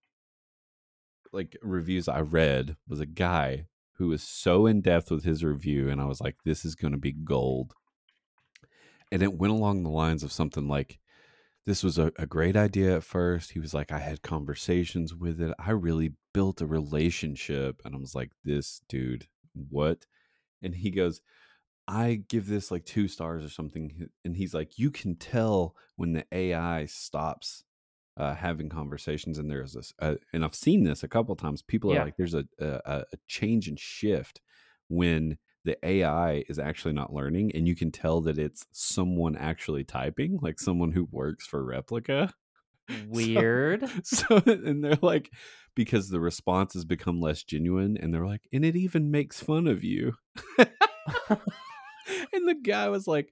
like 1.32 1.56
reviews 1.62 2.08
I 2.08 2.22
read 2.22 2.76
was 2.88 3.00
a 3.00 3.06
guy 3.06 3.68
who 3.94 4.08
was 4.08 4.24
so 4.24 4.66
in 4.66 4.82
depth 4.82 5.12
with 5.12 5.24
his 5.24 5.44
review 5.44 5.90
and 5.90 6.02
I 6.02 6.06
was 6.06 6.22
like, 6.22 6.38
this 6.44 6.66
is 6.66 6.76
going 6.76 6.94
to 6.94 7.00
be 7.00 7.12
gold. 7.12 7.74
And 9.12 9.22
it 9.24 9.34
went 9.34 9.54
along 9.54 9.84
the 9.84 9.90
lines 9.90 10.24
of 10.24 10.32
something 10.32 10.68
like, 10.68 11.00
this 11.70 11.84
was 11.84 12.00
a, 12.00 12.12
a 12.18 12.26
great 12.26 12.58
idea 12.58 12.96
at 12.96 13.04
first. 13.04 13.52
He 13.52 13.60
was 13.60 13.76
like, 13.76 13.92
I 13.92 14.00
had 14.00 14.24
conversations 14.24 15.14
with 15.14 15.40
it. 15.40 15.54
I 15.60 15.70
really 15.70 16.14
built 16.34 16.62
a 16.62 16.66
relationship. 16.66 17.84
And 17.86 17.94
I 17.94 18.00
was 18.00 18.16
like, 18.16 18.32
this 18.44 18.82
dude, 18.90 19.28
what? 19.54 20.08
And 20.64 20.74
he 20.74 20.90
goes, 20.90 21.22
I 21.88 22.24
give 22.28 22.48
this 22.48 22.72
like 22.72 22.86
two 22.86 23.08
stars 23.08 23.46
or 23.46 23.50
something. 23.50 24.10
And 24.26 24.36
he's 24.36 24.56
like, 24.56 24.80
you 24.80 24.90
can 24.90 25.16
tell 25.16 25.76
when 25.96 26.14
the 26.14 26.26
AI 26.32 26.88
stops 26.88 27.64
uh, 28.18 28.34
having 28.34 28.70
conversations. 28.70 29.38
And 29.38 29.48
there's 29.48 29.74
this, 29.74 29.94
uh, 30.00 30.16
and 30.34 30.44
I've 30.44 30.56
seen 30.56 30.86
this 30.86 31.04
a 31.04 31.08
couple 31.08 31.36
times. 31.36 31.62
People 31.62 31.92
are 31.92 31.96
Yeah. 31.98 32.04
like, 32.06 32.18
there's 32.18 32.34
a, 32.34 32.46
a, 32.60 33.06
a 33.14 33.18
change 33.28 33.68
and 33.68 33.80
shift 33.80 34.42
when 34.88 35.38
the 35.66 35.78
AI 35.84 36.44
is 36.48 36.60
actually 36.60 36.94
not 36.94 37.14
learning, 37.14 37.52
and 37.54 37.68
you 37.68 37.76
can 37.76 37.92
tell 37.92 38.22
that 38.22 38.38
it's 38.38 38.66
someone 38.72 39.36
actually 39.36 39.84
typing, 39.84 40.40
like 40.42 40.60
someone 40.60 40.92
who 40.92 41.08
works 41.12 41.46
for 41.46 41.64
Replika. 41.64 42.32
Weird. 43.08 43.90
So, 44.04 44.42
and 44.46 44.84
they're 44.84 44.98
like, 45.02 45.30
because 45.76 46.10
the 46.10 46.20
responses 46.20 46.86
become 46.86 47.22
less 47.22 47.44
genuine, 47.44 47.98
and 47.98 48.14
they're 48.14 48.26
like, 48.26 48.48
and 48.52 48.66
it 48.66 48.76
even 48.76 49.12
makes 49.12 49.42
fun 49.42 49.68
of 49.68 49.84
you. 49.84 50.14
and 50.58 52.48
the 52.48 52.58
guy 52.62 52.90
was 52.90 53.08
like, 53.08 53.32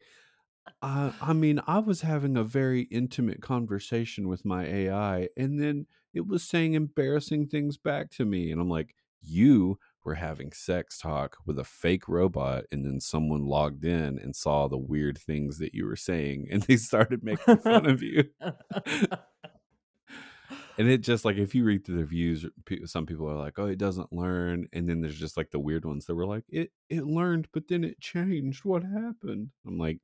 uh, 0.82 1.12
I 1.22 1.34
mean, 1.34 1.62
I 1.66 1.80
was 1.80 2.02
having 2.02 2.38
a 2.38 2.44
very 2.44 2.82
intimate 2.84 3.42
conversation 3.42 4.28
with 4.28 4.46
my 4.46 4.66
AI, 4.66 5.30
and 5.38 5.62
then 5.62 5.88
it 6.14 6.28
was 6.28 6.44
saying 6.44 6.74
embarrassing 6.74 7.48
things 7.48 7.78
back 7.78 8.12
to 8.12 8.26
me. 8.26 8.52
And 8.52 8.62
I'm 8.62 8.70
like, 8.70 8.96
you 9.22 9.80
were 10.08 10.16
having 10.16 10.52
sex 10.54 10.98
talk 10.98 11.38
with 11.46 11.60
a 11.60 11.64
fake 11.64 12.08
robot, 12.08 12.64
and 12.72 12.86
then 12.86 13.00
someone 13.00 13.46
logged 13.46 13.86
in 13.86 14.18
and 14.18 14.36
saw 14.36 14.68
the 14.68 14.78
weird 14.78 15.18
things 15.18 15.60
that 15.60 15.76
you 15.76 15.86
were 15.86 15.96
saying, 15.98 16.48
and 16.50 16.64
they 16.64 16.78
started 16.78 17.24
making 17.24 17.58
fun 17.58 17.86
of 17.86 18.02
you. 18.02 18.24
And 20.78 20.88
it 20.88 21.00
just 21.00 21.26
like 21.26 21.38
if 21.38 21.54
you 21.56 21.64
read 21.66 21.84
through 21.86 21.96
the 21.96 22.02
reviews, 22.04 22.46
some 22.86 23.06
people 23.06 23.28
are 23.30 23.36
like, 23.36 23.58
"Oh, 23.58 23.66
it 23.66 23.80
doesn't 23.80 24.14
learn," 24.14 24.68
and 24.72 24.88
then 24.88 25.02
there's 25.02 25.20
just 25.20 25.36
like 25.36 25.50
the 25.52 25.60
weird 25.60 25.84
ones 25.86 26.06
that 26.06 26.16
were 26.16 26.26
like, 26.28 26.44
"It 26.50 26.72
it 26.90 27.04
learned, 27.04 27.48
but 27.52 27.68
then 27.68 27.84
it 27.84 28.00
changed. 28.00 28.64
What 28.64 28.84
happened?" 28.84 29.50
I'm 29.66 29.78
like, 29.80 29.98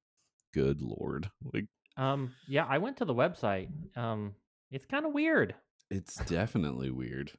"Good 0.54 0.82
lord!" 0.82 1.30
Like 1.54 1.68
um, 1.96 2.34
yeah, 2.48 2.66
I 2.68 2.80
went 2.80 2.98
to 2.98 3.06
the 3.06 3.14
website. 3.14 3.70
Um, 3.96 4.34
it's 4.72 4.86
kind 4.88 5.06
of 5.06 5.14
weird. 5.14 5.54
it's 5.92 6.16
definitely 6.26 6.90
weird. 6.90 7.32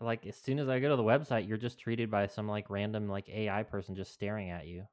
Like 0.00 0.26
as 0.26 0.36
soon 0.36 0.58
as 0.58 0.68
I 0.68 0.78
go 0.78 0.90
to 0.90 0.96
the 0.96 1.02
website, 1.02 1.48
you're 1.48 1.56
just 1.56 1.78
treated 1.78 2.10
by 2.10 2.26
some 2.26 2.48
like 2.48 2.68
random 2.68 3.08
like 3.08 3.28
AI 3.28 3.62
person 3.62 3.94
just 3.94 4.12
staring 4.12 4.50
at 4.50 4.66
you. 4.66 4.86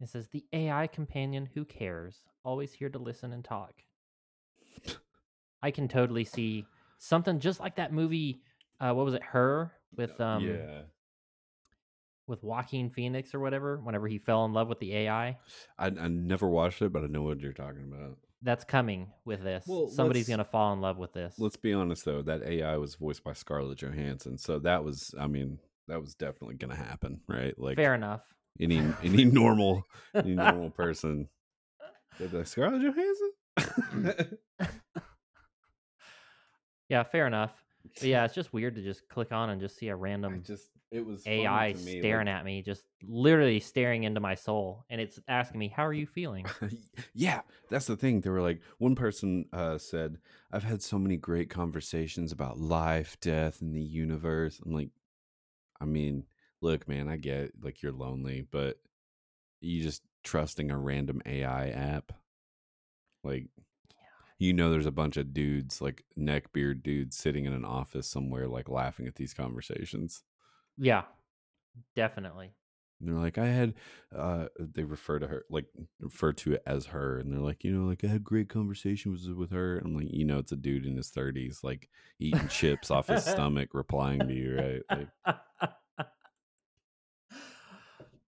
It 0.00 0.08
says 0.08 0.28
the 0.28 0.44
AI 0.52 0.88
companion 0.88 1.48
who 1.54 1.64
cares, 1.64 2.22
always 2.44 2.72
here 2.72 2.90
to 2.90 2.98
listen 2.98 3.32
and 3.32 3.44
talk. 3.44 3.72
I 5.62 5.70
can 5.70 5.88
totally 5.88 6.24
see 6.24 6.66
something 6.98 7.40
just 7.40 7.60
like 7.60 7.76
that 7.76 7.92
movie. 7.92 8.42
Uh, 8.80 8.92
what 8.92 9.06
was 9.06 9.14
it? 9.14 9.22
Her 9.22 9.72
with 9.96 10.20
um 10.20 10.44
yeah, 10.44 10.82
with 12.26 12.42
Joaquin 12.42 12.90
Phoenix 12.90 13.34
or 13.34 13.40
whatever. 13.40 13.78
Whenever 13.78 14.06
he 14.06 14.18
fell 14.18 14.44
in 14.44 14.52
love 14.52 14.68
with 14.68 14.80
the 14.80 14.94
AI, 14.94 15.38
I, 15.78 15.86
I 15.86 16.08
never 16.08 16.48
watched 16.48 16.82
it, 16.82 16.92
but 16.92 17.04
I 17.04 17.06
know 17.06 17.22
what 17.22 17.40
you're 17.40 17.52
talking 17.52 17.90
about. 17.90 18.18
That's 18.46 18.64
coming 18.64 19.12
with 19.24 19.42
this. 19.42 19.64
Well, 19.66 19.88
Somebody's 19.88 20.28
gonna 20.28 20.44
fall 20.44 20.72
in 20.72 20.80
love 20.80 20.96
with 20.98 21.12
this. 21.12 21.34
Let's 21.38 21.56
be 21.56 21.72
honest 21.72 22.04
though, 22.04 22.22
that 22.22 22.42
AI 22.42 22.76
was 22.76 22.94
voiced 22.94 23.24
by 23.24 23.32
Scarlett 23.32 23.78
Johansson, 23.78 24.38
so 24.38 24.58
that 24.60 24.84
was, 24.84 25.14
I 25.18 25.26
mean, 25.26 25.58
that 25.88 26.00
was 26.00 26.14
definitely 26.14 26.56
gonna 26.56 26.76
happen, 26.76 27.20
right? 27.28 27.58
Like 27.58 27.76
Fair 27.76 27.94
enough. 27.94 28.22
any 28.60 28.80
any 29.02 29.24
normal 29.24 29.82
any 30.14 30.34
normal 30.34 30.70
person, 30.76 31.28
they'd 32.18 32.30
be 32.30 32.38
like 32.38 32.46
Scarlett 32.46 32.82
Johansson. 32.82 34.38
Yeah, 36.88 37.02
fair 37.02 37.26
enough. 37.26 37.52
But 38.00 38.04
yeah, 38.08 38.24
it's 38.24 38.34
just 38.34 38.52
weird 38.52 38.76
to 38.76 38.82
just 38.82 39.08
click 39.08 39.32
on 39.32 39.50
and 39.50 39.60
just 39.60 39.76
see 39.76 39.88
a 39.88 39.92
I 39.92 39.98
random 39.98 40.42
just 40.44 40.70
it 40.90 41.04
was 41.04 41.26
AI 41.26 41.72
me, 41.72 41.98
staring 41.98 42.28
at 42.28 42.44
me, 42.44 42.62
just 42.62 42.86
literally 43.02 43.58
staring 43.60 44.04
into 44.04 44.20
my 44.20 44.34
soul, 44.34 44.84
and 44.88 45.00
it's 45.00 45.18
asking 45.26 45.58
me, 45.58 45.68
"How 45.68 45.84
are 45.84 45.92
you 45.92 46.06
feeling?" 46.06 46.46
yeah, 47.14 47.40
that's 47.68 47.86
the 47.86 47.96
thing. 47.96 48.20
They 48.20 48.30
were 48.30 48.40
like, 48.40 48.60
one 48.78 48.94
person 48.94 49.46
uh, 49.52 49.78
said, 49.78 50.18
"I've 50.52 50.64
had 50.64 50.82
so 50.82 50.98
many 50.98 51.16
great 51.16 51.50
conversations 51.50 52.32
about 52.32 52.58
life, 52.58 53.18
death, 53.20 53.60
and 53.60 53.74
the 53.74 53.82
universe." 53.82 54.60
I'm 54.64 54.72
like, 54.72 54.90
I 55.80 55.84
mean, 55.84 56.24
look, 56.60 56.86
man, 56.88 57.08
I 57.08 57.16
get 57.16 57.52
like 57.60 57.82
you're 57.82 57.92
lonely, 57.92 58.46
but 58.50 58.78
you 59.60 59.82
just 59.82 60.02
trusting 60.22 60.70
a 60.70 60.78
random 60.78 61.20
AI 61.26 61.70
app, 61.70 62.12
like. 63.24 63.48
You 64.38 64.52
know, 64.52 64.70
there's 64.70 64.86
a 64.86 64.92
bunch 64.92 65.16
of 65.16 65.32
dudes, 65.32 65.80
like 65.80 66.04
neck 66.16 66.52
beard 66.52 66.82
dudes, 66.82 67.16
sitting 67.16 67.46
in 67.46 67.52
an 67.52 67.64
office 67.64 68.08
somewhere, 68.08 68.48
like 68.48 68.68
laughing 68.68 69.06
at 69.06 69.16
these 69.16 69.32
conversations. 69.32 70.22
Yeah, 70.76 71.04
definitely. 71.94 72.52
And 73.00 73.08
they're 73.10 73.22
like, 73.22 73.36
I 73.36 73.46
had, 73.46 73.74
uh, 74.14 74.46
they 74.58 74.84
refer 74.84 75.18
to 75.18 75.26
her, 75.26 75.44
like, 75.50 75.66
refer 76.00 76.32
to 76.32 76.54
it 76.54 76.62
as 76.66 76.86
her. 76.86 77.18
And 77.18 77.30
they're 77.30 77.40
like, 77.40 77.62
you 77.62 77.70
know, 77.70 77.86
like, 77.86 78.02
I 78.04 78.06
had 78.06 78.24
great 78.24 78.48
conversations 78.48 79.28
with 79.28 79.50
her. 79.50 79.78
I'm 79.78 79.94
like, 79.94 80.10
you 80.10 80.24
know, 80.24 80.38
it's 80.38 80.52
a 80.52 80.56
dude 80.56 80.86
in 80.86 80.96
his 80.96 81.10
30s, 81.10 81.62
like, 81.62 81.90
eating 82.18 82.48
chips 82.48 82.90
off 82.90 83.08
his 83.08 83.24
stomach, 83.26 83.70
replying 83.74 84.20
to 84.20 84.32
you, 84.32 84.56
right? 84.56 85.08
Like, 85.26 85.36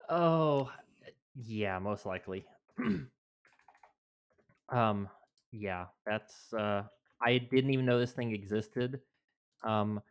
oh, 0.08 0.70
yeah, 1.36 1.78
most 1.78 2.04
likely. 2.04 2.44
um, 4.68 5.08
yeah, 5.52 5.86
that's. 6.06 6.52
uh 6.52 6.82
I 7.20 7.38
didn't 7.38 7.70
even 7.70 7.86
know 7.86 7.98
this 7.98 8.12
thing 8.12 8.34
existed. 8.34 9.00
Um, 9.64 10.02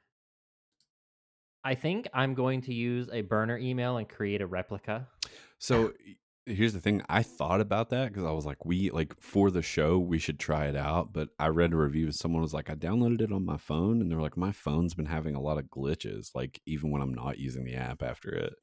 I 1.64 1.76
think 1.76 2.08
I'm 2.14 2.34
going 2.34 2.62
to 2.62 2.74
use 2.74 3.10
a 3.12 3.22
burner 3.22 3.58
email 3.58 3.98
and 3.98 4.10
create 4.10 4.42
a 4.42 4.48
replica. 4.48 5.08
so 5.60 5.94
here's 6.46 6.74
the 6.74 6.80
thing. 6.80 7.02
I 7.10 7.24
thought 7.24 7.62
about 7.62 7.90
that 7.90 8.10
because 8.10 8.24
I 8.24 8.32
was 8.32 8.46
like, 8.46 8.66
we, 8.66 8.92
like, 8.92 9.20
for 9.20 9.50
the 9.50 9.62
show, 9.62 9.98
we 9.98 10.20
should 10.20 10.40
try 10.40 10.68
it 10.68 10.76
out. 10.76 11.12
But 11.12 11.30
I 11.40 11.48
read 11.48 11.74
a 11.74 11.78
review, 11.78 12.06
and 12.06 12.16
someone 12.16 12.42
was 12.42 12.54
like, 12.54 12.70
I 12.70 12.76
downloaded 12.76 13.22
it 13.22 13.32
on 13.32 13.46
my 13.46 13.58
phone. 13.58 14.02
And 14.02 14.12
they're 14.12 14.22
like, 14.22 14.38
my 14.38 14.52
phone's 14.52 14.94
been 14.94 15.08
having 15.08 15.36
a 15.36 15.42
lot 15.42 15.58
of 15.58 15.66
glitches, 15.66 16.30
like, 16.36 16.62
even 16.66 16.92
when 16.92 17.02
I'm 17.02 17.14
not 17.14 17.40
using 17.40 17.66
the 17.66 17.76
app 17.76 18.04
after 18.04 18.30
it. 18.30 18.54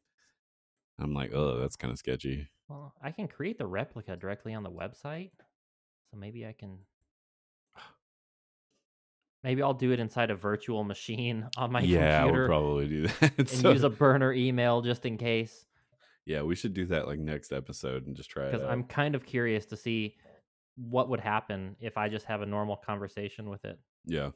I'm 0.99 1.15
like, 1.15 1.33
oh, 1.35 1.59
that's 1.59 1.77
kind 1.77 1.91
of 1.91 1.99
sketchy. 1.99 2.49
Well, 2.69 2.95
I 3.03 3.11
can 3.11 3.27
create 3.27 3.59
the 3.59 3.67
replica 3.67 4.17
directly 4.17 4.55
on 4.55 4.63
the 4.63 4.71
website, 4.71 5.31
so 6.13 6.19
maybe 6.19 6.47
I 6.47 6.53
can. 6.53 6.79
Maybe 9.43 9.61
I'll 9.61 9.75
do 9.75 9.91
it 9.91 9.99
inside 9.99 10.31
a 10.31 10.37
virtual 10.37 10.85
machine 10.85 11.49
on 11.57 11.73
my 11.73 11.81
yeah, 11.81 12.25
we'll 12.27 12.47
probably 12.47 12.87
do 12.87 13.07
that. 13.09 13.33
and 13.39 13.49
So- 13.49 13.73
use 13.73 13.83
a 13.83 13.91
burner 13.91 14.33
email 14.33 14.83
just 14.83 15.05
in 15.05 15.19
case. 15.19 15.65
yeah, 16.27 16.43
we 16.43 16.55
should 16.55 16.75
do 16.75 16.87
that 16.87 17.09
like 17.09 17.19
next 17.19 17.53
episode 17.53 18.07
and 18.07 18.15
just 18.15 18.31
try 18.31 18.45
it. 18.47 18.53
Because. 18.53 18.67
I'm 18.69 18.85
kind 18.85 19.15
of 19.17 19.27
curious 19.27 19.67
to 19.67 19.77
see 19.77 20.15
what 20.77 21.09
would 21.09 21.19
happen 21.21 21.75
if 21.81 21.99
I 21.99 22.09
just 22.09 22.27
have 22.27 22.41
a 22.41 22.47
normal 22.47 22.77
conversation 22.77 23.51
with 23.51 23.65
it. 23.65 23.79
yeah. 24.07 24.31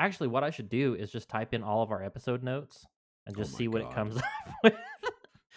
Actually, 0.00 0.28
what 0.28 0.44
I 0.44 0.50
should 0.50 0.68
do 0.68 0.94
is 0.94 1.10
just 1.10 1.28
type 1.28 1.52
in 1.52 1.64
all 1.64 1.82
of 1.82 1.90
our 1.90 2.04
episode 2.04 2.44
notes 2.44 2.86
and 3.26 3.34
Oh 3.36 3.40
just 3.40 3.54
my 3.54 3.58
see 3.58 3.66
what 3.66 3.82
God. 3.82 3.90
it 3.90 3.94
comes 3.96 4.16
up 4.18 4.24
with. 4.62 4.74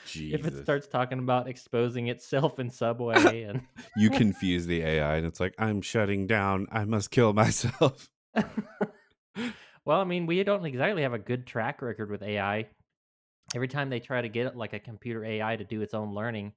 Jesus. 0.07 0.39
if 0.39 0.45
it 0.47 0.63
starts 0.63 0.87
talking 0.87 1.19
about 1.19 1.47
exposing 1.47 2.07
itself 2.07 2.59
in 2.59 2.69
Subway 2.69 3.43
and 3.43 3.61
you 3.95 4.09
confuse 4.09 4.65
the 4.65 4.81
AI 4.81 5.17
and 5.17 5.25
it's 5.25 5.39
like, 5.39 5.53
I'm 5.57 5.81
shutting 5.81 6.27
down. 6.27 6.67
I 6.71 6.85
must 6.85 7.11
kill 7.11 7.33
myself. 7.43 8.09
well, 9.85 10.01
I 10.01 10.03
mean, 10.03 10.25
we 10.25 10.43
don't 10.43 10.65
exactly 10.65 11.03
have 11.03 11.13
a 11.13 11.19
good 11.19 11.45
track 11.47 11.81
record 11.81 12.09
with 12.09 12.23
AI. 12.23 12.67
Every 13.53 13.67
time 13.67 13.89
they 13.89 13.99
try 13.99 14.21
to 14.21 14.29
get 14.29 14.55
like 14.55 14.73
a 14.73 14.79
computer 14.79 15.25
AI 15.25 15.55
to 15.57 15.63
do 15.63 15.81
its 15.81 15.93
own 15.93 16.13
learning, 16.13 16.53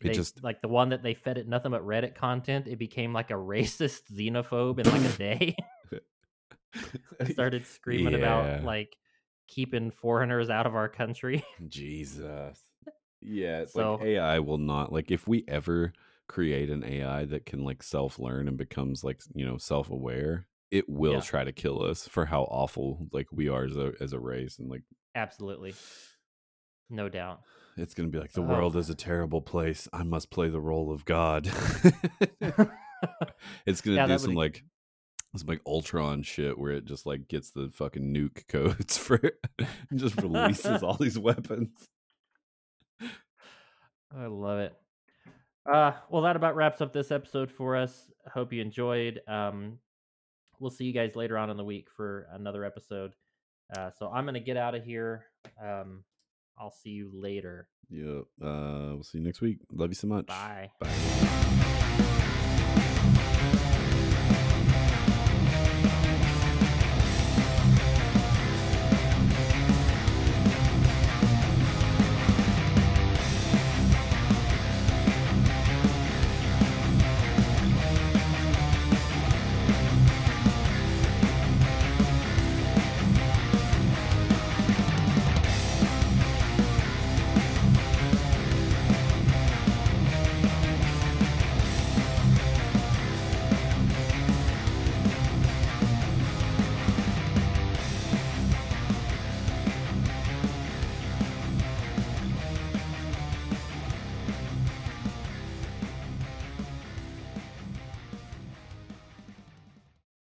It 0.00 0.08
they, 0.08 0.14
just 0.14 0.42
like 0.42 0.62
the 0.62 0.68
one 0.68 0.88
that 0.90 1.02
they 1.02 1.14
fed 1.14 1.36
it 1.38 1.46
nothing 1.46 1.72
but 1.72 1.86
Reddit 1.86 2.14
content, 2.14 2.66
it 2.66 2.78
became 2.78 3.12
like 3.12 3.30
a 3.30 3.34
racist 3.34 4.02
xenophobe 4.12 4.78
in 4.78 4.90
like 4.90 5.14
a 5.14 5.16
day. 5.18 5.56
Started 7.32 7.66
screaming 7.66 8.12
Yeah. 8.14 8.18
about 8.18 8.64
like 8.64 8.96
keeping 9.46 9.90
foreigners 9.90 10.50
out 10.50 10.66
of 10.66 10.74
our 10.74 10.88
country. 10.88 11.44
Jesus. 11.68 12.60
Yeah, 13.20 13.64
So- 13.66 13.94
like 13.94 14.04
AI 14.04 14.38
will 14.40 14.58
not 14.58 14.92
like 14.92 15.10
if 15.10 15.26
we 15.26 15.44
ever 15.48 15.92
create 16.28 16.70
an 16.70 16.82
AI 16.84 17.24
that 17.26 17.44
can 17.46 17.64
like 17.64 17.82
self-learn 17.82 18.48
and 18.48 18.56
becomes 18.56 19.04
like, 19.04 19.20
you 19.34 19.44
know, 19.44 19.58
self-aware, 19.58 20.46
it 20.70 20.88
will 20.88 21.14
Yeah. 21.14 21.20
try 21.20 21.44
to 21.44 21.52
kill 21.52 21.82
us 21.82 22.08
for 22.08 22.26
how 22.26 22.42
awful 22.44 23.06
like 23.12 23.26
we 23.32 23.48
are 23.48 23.64
as 23.64 23.76
a 23.76 23.92
as 24.00 24.12
a 24.12 24.18
race 24.18 24.58
and 24.58 24.68
like 24.70 24.82
Absolutely. 25.14 25.74
No 26.90 27.08
doubt. 27.08 27.40
it's 27.76 27.94
going 27.94 28.08
to 28.10 28.12
be 28.12 28.20
like 28.20 28.32
the 28.32 28.40
Oh. 28.42 28.44
world 28.46 28.76
is 28.76 28.90
a 28.90 28.94
terrible 28.94 29.40
place. 29.40 29.88
I 29.92 30.02
must 30.02 30.30
play 30.30 30.48
the 30.48 30.60
role 30.60 30.90
of 30.92 31.04
God. 31.04 31.46
it's 33.66 33.80
going 33.80 33.96
to 33.96 34.02
Yeah, 34.02 34.06
do 34.06 34.18
some 34.18 34.34
would- 34.34 34.36
like 34.36 34.64
some 35.40 35.48
like 35.48 35.62
Ultron 35.66 36.22
shit 36.22 36.58
where 36.58 36.72
it 36.72 36.84
just 36.84 37.06
like 37.06 37.28
gets 37.28 37.50
the 37.50 37.70
fucking 37.72 38.14
nuke 38.14 38.46
codes 38.48 38.96
for 38.96 39.16
it 39.16 39.38
and 39.90 39.98
just 39.98 40.20
releases 40.20 40.82
all 40.82 40.94
these 40.94 41.18
weapons. 41.18 41.88
I 44.16 44.26
love 44.26 44.60
it. 44.60 44.74
Uh, 45.70 45.92
well, 46.10 46.22
that 46.22 46.36
about 46.36 46.56
wraps 46.56 46.80
up 46.80 46.92
this 46.92 47.10
episode 47.10 47.50
for 47.50 47.76
us. 47.76 48.10
Hope 48.32 48.52
you 48.52 48.60
enjoyed. 48.60 49.20
Um, 49.26 49.78
we'll 50.60 50.70
see 50.70 50.84
you 50.84 50.92
guys 50.92 51.16
later 51.16 51.38
on 51.38 51.50
in 51.50 51.56
the 51.56 51.64
week 51.64 51.88
for 51.96 52.28
another 52.32 52.64
episode. 52.64 53.14
Uh, 53.76 53.90
so 53.98 54.10
I'm 54.10 54.24
gonna 54.26 54.40
get 54.40 54.56
out 54.56 54.74
of 54.74 54.84
here. 54.84 55.24
Um, 55.62 56.04
I'll 56.58 56.70
see 56.70 56.90
you 56.90 57.10
later. 57.12 57.68
Yep. 57.90 58.24
Uh, 58.42 58.94
we'll 58.94 59.02
see 59.04 59.18
you 59.18 59.24
next 59.24 59.40
week. 59.40 59.58
Love 59.72 59.90
you 59.90 59.94
so 59.94 60.06
much. 60.06 60.26
Bye. 60.26 60.70
Bye. 60.80 61.40